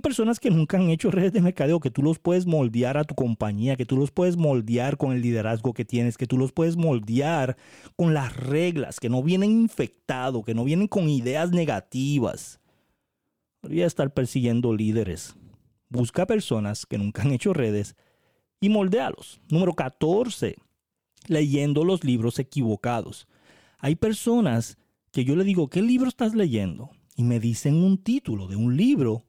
personas 0.00 0.40
que 0.40 0.50
nunca 0.50 0.76
han 0.76 0.90
hecho 0.90 1.10
redes 1.10 1.32
de 1.32 1.40
mercadeo, 1.40 1.80
que 1.80 1.90
tú 1.90 2.02
los 2.02 2.18
puedes 2.18 2.46
moldear 2.46 2.96
a 2.96 3.04
tu 3.04 3.14
compañía, 3.14 3.76
que 3.76 3.86
tú 3.86 3.96
los 3.96 4.10
puedes 4.10 4.36
moldear 4.36 4.96
con 4.96 5.12
el 5.12 5.22
liderazgo 5.22 5.72
que 5.72 5.84
tienes, 5.84 6.16
que 6.16 6.26
tú 6.26 6.38
los 6.38 6.52
puedes 6.52 6.76
moldear 6.76 7.56
con 7.96 8.14
las 8.14 8.36
reglas, 8.36 9.00
que 9.00 9.08
no 9.08 9.22
vienen 9.22 9.50
infectados, 9.50 10.44
que 10.44 10.54
no 10.54 10.64
vienen 10.64 10.88
con 10.88 11.08
ideas 11.08 11.50
negativas. 11.50 12.60
Debería 13.62 13.86
estar 13.86 14.12
persiguiendo 14.12 14.72
líderes 14.74 15.34
Busca 15.88 16.26
personas 16.26 16.84
que 16.84 16.98
nunca 16.98 17.22
han 17.22 17.32
hecho 17.32 17.52
redes 17.52 17.94
y 18.60 18.68
moldealos. 18.68 19.40
Número 19.48 19.74
14. 19.74 20.56
Leyendo 21.28 21.84
los 21.84 22.02
libros 22.02 22.38
equivocados. 22.38 23.28
Hay 23.78 23.94
personas 23.94 24.78
que 25.12 25.24
yo 25.24 25.36
le 25.36 25.44
digo, 25.44 25.68
¿qué 25.68 25.82
libro 25.82 26.08
estás 26.08 26.34
leyendo? 26.34 26.90
Y 27.14 27.22
me 27.22 27.38
dicen 27.38 27.76
un 27.76 27.98
título 27.98 28.48
de 28.48 28.56
un 28.56 28.76
libro 28.76 29.24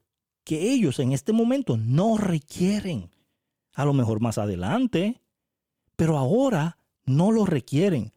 que 0.48 0.72
ellos 0.72 1.00
en 1.00 1.12
este 1.12 1.34
momento 1.34 1.76
no 1.76 2.18
requieren. 2.18 3.12
A 3.74 3.84
lo 3.84 3.92
mejor 3.92 4.22
más 4.22 4.38
adelante, 4.38 5.22
pero 5.98 6.18
ahora 6.18 6.80
no 7.04 7.34
lo 7.34 7.46
requieren. 7.46 8.14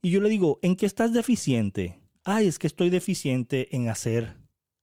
Y 0.00 0.12
yo 0.12 0.20
le 0.20 0.28
digo, 0.28 0.60
¿en 0.62 0.76
qué 0.76 0.86
estás 0.86 1.12
deficiente? 1.12 2.00
Ay, 2.22 2.46
es 2.46 2.60
que 2.60 2.68
estoy 2.68 2.88
deficiente 2.88 3.74
en 3.74 3.88
hacer 3.88 4.36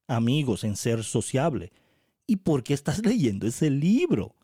amigos, 0.10 0.66
en 0.66 0.76
ser 0.76 1.06
sociable. 1.06 1.72
¿Y 2.26 2.36
por 2.36 2.64
qué 2.64 2.74
estás 2.74 3.00
leyendo 3.06 3.48
ese 3.48 3.70
libro? 3.70 4.36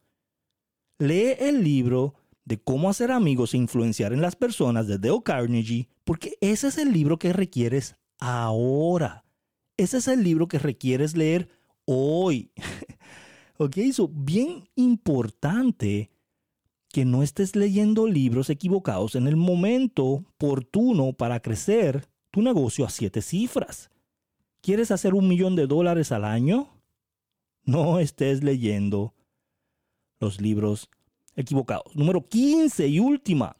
Lee 1.00 1.36
el 1.38 1.62
libro 1.62 2.16
de 2.46 2.58
cómo 2.58 2.90
hacer 2.90 3.12
amigos 3.12 3.54
e 3.54 3.58
influenciar 3.58 4.14
en 4.14 4.22
las 4.22 4.38
personas 4.38 4.88
de 4.88 4.98
Dale 4.98 5.24
Carnegie, 5.26 5.90
porque 6.06 6.38
ese 6.40 6.70
es 6.70 6.78
el 6.78 6.94
libro 6.94 7.20
que 7.20 7.34
requieres 7.34 7.98
ahora. 8.18 9.26
Ese 9.76 9.98
es 9.98 10.08
el 10.08 10.24
libro 10.24 10.48
que 10.48 10.60
requieres 10.60 11.18
leer 11.18 11.50
hoy. 11.86 12.52
ok, 13.58 13.78
eso 13.78 14.08
bien 14.08 14.70
importante 14.76 16.12
que 16.90 17.06
no 17.06 17.24
estés 17.24 17.56
leyendo 17.56 18.08
libros 18.08 18.50
equivocados 18.50 19.16
en 19.16 19.28
el 19.28 19.36
momento 19.36 20.04
oportuno 20.06 21.14
para 21.14 21.40
crecer 21.40 22.08
tu 22.32 22.42
negocio 22.42 22.86
a 22.86 22.90
siete 22.90 23.22
cifras. 23.22 23.90
¿Quieres 24.62 24.92
hacer 24.92 25.14
un 25.14 25.28
millón 25.28 25.56
de 25.56 25.68
dólares 25.68 26.12
al 26.12 26.24
año? 26.24 26.74
no 27.66 28.00
estés 28.00 28.44
leyendo 28.44 29.14
los 30.20 30.40
libros 30.42 30.90
equivocados. 31.36 31.96
Número 31.96 32.28
15 32.28 32.88
y 32.88 33.00
última, 33.00 33.58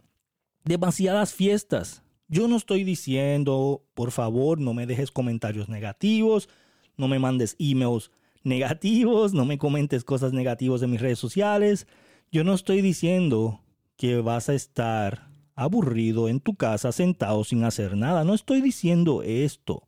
demasiadas 0.64 1.34
fiestas. 1.34 2.04
Yo 2.28 2.48
no 2.48 2.56
estoy 2.56 2.84
diciendo, 2.84 3.84
por 3.94 4.12
favor, 4.12 4.60
no 4.60 4.74
me 4.74 4.86
dejes 4.86 5.12
comentarios 5.12 5.70
negativos, 5.70 6.50
no 6.98 7.08
me 7.08 7.20
mandes 7.20 7.56
emails 7.60 8.12
negativos, 8.44 9.34
no 9.34 9.46
me 9.46 9.58
comentes 9.58 10.04
cosas 10.04 10.34
negativas 10.34 10.82
en 10.82 10.92
mis 10.92 11.02
redes 11.02 11.20
sociales. 11.20 11.88
Yo 12.32 12.44
no 12.44 12.54
estoy 12.54 12.82
diciendo 12.82 13.62
que 13.96 14.18
vas 14.18 14.50
a 14.50 14.54
estar 14.54 15.30
aburrido 15.56 16.30
en 16.30 16.40
tu 16.40 16.56
casa 16.56 16.92
sentado 16.92 17.44
sin 17.44 17.64
hacer 17.64 17.96
nada. 17.96 18.24
No 18.24 18.34
estoy 18.34 18.62
diciendo 18.62 19.24
esto. 19.24 19.84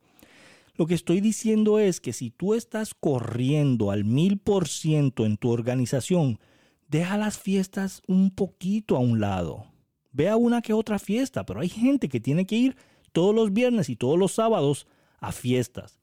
Lo 0.74 0.86
que 0.86 0.94
estoy 0.94 1.20
diciendo 1.20 1.78
es 1.78 2.00
que 2.00 2.12
si 2.12 2.30
tú 2.30 2.54
estás 2.54 2.94
corriendo 2.94 3.90
al 3.90 4.04
mil 4.04 4.38
por 4.38 4.68
ciento 4.68 5.24
en 5.24 5.38
tu 5.38 5.50
organización, 5.50 6.38
deja 6.88 7.16
las 7.16 7.38
fiestas 7.38 8.02
un 8.06 8.30
poquito 8.30 8.96
a 8.96 9.00
un 9.00 9.20
lado. 9.20 9.66
Ve 10.12 10.28
a 10.28 10.36
una 10.36 10.62
que 10.62 10.72
otra 10.72 10.98
fiesta, 10.98 11.44
pero 11.44 11.60
hay 11.60 11.68
gente 11.68 12.08
que 12.08 12.20
tiene 12.20 12.46
que 12.46 12.56
ir 12.56 12.76
todos 13.12 13.34
los 13.34 13.52
viernes 13.52 13.88
y 13.88 13.96
todos 13.96 14.18
los 14.18 14.32
sábados 14.32 14.86
a 15.18 15.32
fiestas. 15.32 15.98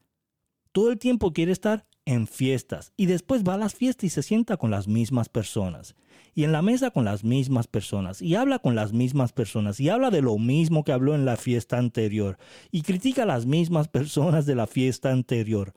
Todo 0.74 0.90
el 0.90 0.98
tiempo 0.98 1.32
quiere 1.32 1.52
estar 1.52 1.86
en 2.04 2.26
fiestas 2.26 2.92
y 2.96 3.06
después 3.06 3.44
va 3.44 3.54
a 3.54 3.58
las 3.58 3.76
fiestas 3.76 4.06
y 4.06 4.08
se 4.08 4.24
sienta 4.24 4.56
con 4.56 4.72
las 4.72 4.88
mismas 4.88 5.28
personas 5.28 5.94
y 6.34 6.42
en 6.42 6.50
la 6.50 6.62
mesa 6.62 6.90
con 6.90 7.04
las 7.04 7.22
mismas 7.22 7.68
personas 7.68 8.20
y 8.20 8.34
habla 8.34 8.58
con 8.58 8.74
las 8.74 8.92
mismas 8.92 9.32
personas 9.32 9.78
y 9.78 9.88
habla 9.88 10.10
de 10.10 10.20
lo 10.20 10.36
mismo 10.36 10.82
que 10.82 10.90
habló 10.90 11.14
en 11.14 11.24
la 11.24 11.36
fiesta 11.36 11.78
anterior 11.78 12.38
y 12.72 12.82
critica 12.82 13.22
a 13.22 13.26
las 13.26 13.46
mismas 13.46 13.86
personas 13.86 14.46
de 14.46 14.56
la 14.56 14.66
fiesta 14.66 15.12
anterior. 15.12 15.74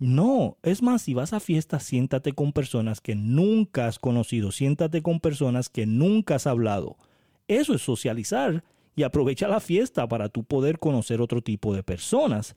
No, 0.00 0.58
es 0.64 0.82
más, 0.82 1.02
si 1.02 1.14
vas 1.14 1.32
a 1.32 1.38
fiesta, 1.38 1.78
siéntate 1.78 2.32
con 2.32 2.52
personas 2.52 3.00
que 3.00 3.14
nunca 3.14 3.86
has 3.86 4.00
conocido, 4.00 4.50
siéntate 4.50 5.02
con 5.02 5.20
personas 5.20 5.68
que 5.68 5.86
nunca 5.86 6.34
has 6.34 6.48
hablado. 6.48 6.96
Eso 7.46 7.74
es 7.74 7.82
socializar 7.82 8.64
y 8.96 9.04
aprovecha 9.04 9.46
la 9.46 9.60
fiesta 9.60 10.08
para 10.08 10.30
tú 10.30 10.42
poder 10.42 10.80
conocer 10.80 11.20
otro 11.20 11.42
tipo 11.42 11.72
de 11.76 11.84
personas. 11.84 12.56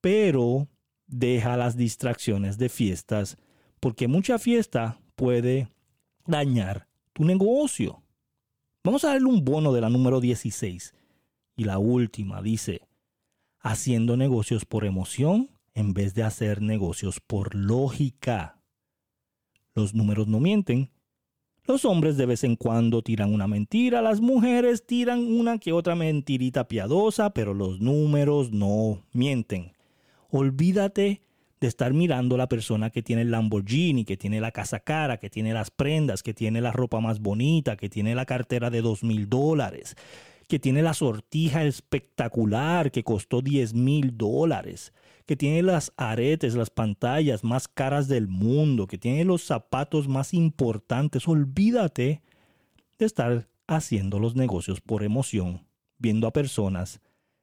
Pero 0.00 0.68
deja 1.08 1.56
las 1.56 1.76
distracciones 1.76 2.58
de 2.58 2.68
fiestas, 2.68 3.36
porque 3.80 4.06
mucha 4.06 4.38
fiesta 4.38 5.00
puede 5.16 5.68
dañar 6.26 6.86
tu 7.12 7.24
negocio. 7.24 8.02
Vamos 8.84 9.04
a 9.04 9.08
darle 9.08 9.26
un 9.26 9.44
bono 9.44 9.72
de 9.72 9.80
la 9.80 9.90
número 9.90 10.20
16. 10.20 10.94
Y 11.56 11.64
la 11.64 11.78
última 11.78 12.40
dice, 12.40 12.82
haciendo 13.60 14.16
negocios 14.16 14.64
por 14.64 14.84
emoción 14.84 15.50
en 15.74 15.94
vez 15.94 16.14
de 16.14 16.22
hacer 16.22 16.62
negocios 16.62 17.20
por 17.20 17.54
lógica. 17.54 18.60
Los 19.74 19.94
números 19.94 20.28
no 20.28 20.40
mienten. 20.40 20.90
Los 21.64 21.84
hombres 21.84 22.16
de 22.16 22.26
vez 22.26 22.44
en 22.44 22.56
cuando 22.56 23.02
tiran 23.02 23.32
una 23.32 23.46
mentira, 23.46 24.00
las 24.00 24.20
mujeres 24.20 24.86
tiran 24.86 25.20
una 25.20 25.58
que 25.58 25.72
otra 25.72 25.94
mentirita 25.94 26.66
piadosa, 26.66 27.30
pero 27.30 27.52
los 27.52 27.80
números 27.80 28.52
no 28.52 29.04
mienten. 29.12 29.72
Olvídate 30.30 31.22
de 31.60 31.66
estar 31.66 31.92
mirando 31.92 32.34
a 32.34 32.38
la 32.38 32.48
persona 32.48 32.90
que 32.90 33.02
tiene 33.02 33.22
el 33.22 33.30
Lamborghini, 33.30 34.04
que 34.04 34.16
tiene 34.16 34.40
la 34.40 34.52
casa 34.52 34.80
cara, 34.80 35.16
que 35.16 35.30
tiene 35.30 35.52
las 35.52 35.70
prendas, 35.70 36.22
que 36.22 36.34
tiene 36.34 36.60
la 36.60 36.70
ropa 36.70 37.00
más 37.00 37.20
bonita, 37.20 37.76
que 37.76 37.88
tiene 37.88 38.14
la 38.14 38.26
cartera 38.26 38.70
de 38.70 38.82
dos 38.82 39.02
mil 39.02 39.28
dólares, 39.28 39.96
que 40.48 40.58
tiene 40.58 40.82
la 40.82 40.94
sortija 40.94 41.64
espectacular 41.64 42.90
que 42.90 43.04
costó 43.04 43.42
10 43.42 43.74
mil 43.74 44.16
dólares, 44.16 44.92
que 45.26 45.36
tiene 45.36 45.62
las 45.62 45.92
aretes, 45.96 46.54
las 46.54 46.70
pantallas 46.70 47.44
más 47.44 47.68
caras 47.68 48.08
del 48.08 48.28
mundo, 48.28 48.86
que 48.86 48.96
tiene 48.96 49.24
los 49.24 49.42
zapatos 49.42 50.08
más 50.08 50.32
importantes. 50.32 51.28
Olvídate 51.28 52.22
de 52.98 53.06
estar 53.06 53.46
haciendo 53.66 54.18
los 54.18 54.36
negocios 54.36 54.80
por 54.80 55.04
emoción, 55.04 55.66
viendo 55.98 56.26
a 56.26 56.32
personas 56.32 57.00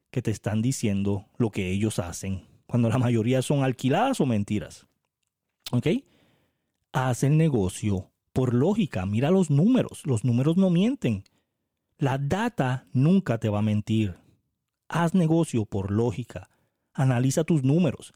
que 0.10 0.24
te 0.24 0.32
están 0.32 0.63
diciendo 0.63 1.28
lo 1.38 1.52
que 1.52 1.69
ellos 1.69 2.00
hacen, 2.00 2.41
cuando 2.65 2.89
la 2.89 2.97
mayoría 2.97 3.41
son 3.41 3.63
alquiladas 3.63 4.19
o 4.21 4.25
mentiras. 4.25 4.88
¿Ok? 5.71 5.88
Haz 6.91 7.23
el 7.23 7.38
negocio 7.38 8.12
por 8.34 8.54
lógica, 8.54 9.06
mira 9.06 9.32
los 9.32 9.49
números, 9.49 10.06
los 10.06 10.23
números 10.23 10.58
no 10.58 10.69
mienten. 10.69 11.23
La 11.97 12.17
data 12.17 12.88
nunca 12.91 13.38
te 13.38 13.49
va 13.49 13.60
a 13.60 13.63
mentir. 13.63 14.17
Haz 14.89 15.13
negocio 15.13 15.65
por 15.65 15.91
lógica. 15.91 16.49
Analiza 16.93 17.43
tus 17.43 17.63
números. 17.63 18.13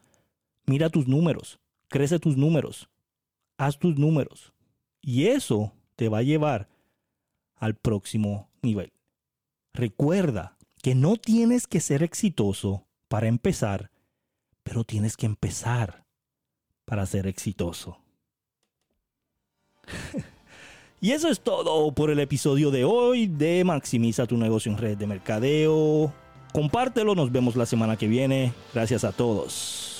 Mira 0.65 0.89
tus 0.89 1.07
números. 1.07 1.59
Crece 1.87 2.19
tus 2.19 2.37
números. 2.37 2.89
Haz 3.57 3.79
tus 3.79 3.97
números. 3.97 4.53
Y 5.01 5.27
eso 5.27 5.73
te 5.95 6.09
va 6.09 6.19
a 6.19 6.23
llevar 6.23 6.69
al 7.55 7.75
próximo 7.75 8.49
nivel. 8.61 8.91
Recuerda 9.73 10.57
que 10.81 10.95
no 10.95 11.17
tienes 11.17 11.67
que 11.67 11.79
ser 11.79 12.03
exitoso 12.03 12.85
para 13.07 13.27
empezar, 13.27 13.91
pero 14.69 14.83
tienes 14.83 15.17
que 15.17 15.25
empezar 15.25 16.05
para 16.85 17.05
ser 17.07 17.25
exitoso. 17.25 17.97
Y 21.01 21.11
eso 21.11 21.29
es 21.29 21.39
todo 21.39 21.93
por 21.93 22.09
el 22.09 22.19
episodio 22.19 22.71
de 22.71 22.83
hoy 22.83 23.27
de 23.27 23.63
Maximiza 23.63 24.27
tu 24.27 24.35
negocio 24.35 24.69
en 24.69 24.77
red 24.77 24.97
de 24.97 25.07
mercadeo. 25.07 26.11
Compártelo, 26.51 27.15
nos 27.15 27.31
vemos 27.31 27.55
la 27.55 27.65
semana 27.65 27.95
que 27.95 28.09
viene. 28.09 28.51
Gracias 28.73 29.05
a 29.05 29.13
todos. 29.13 29.98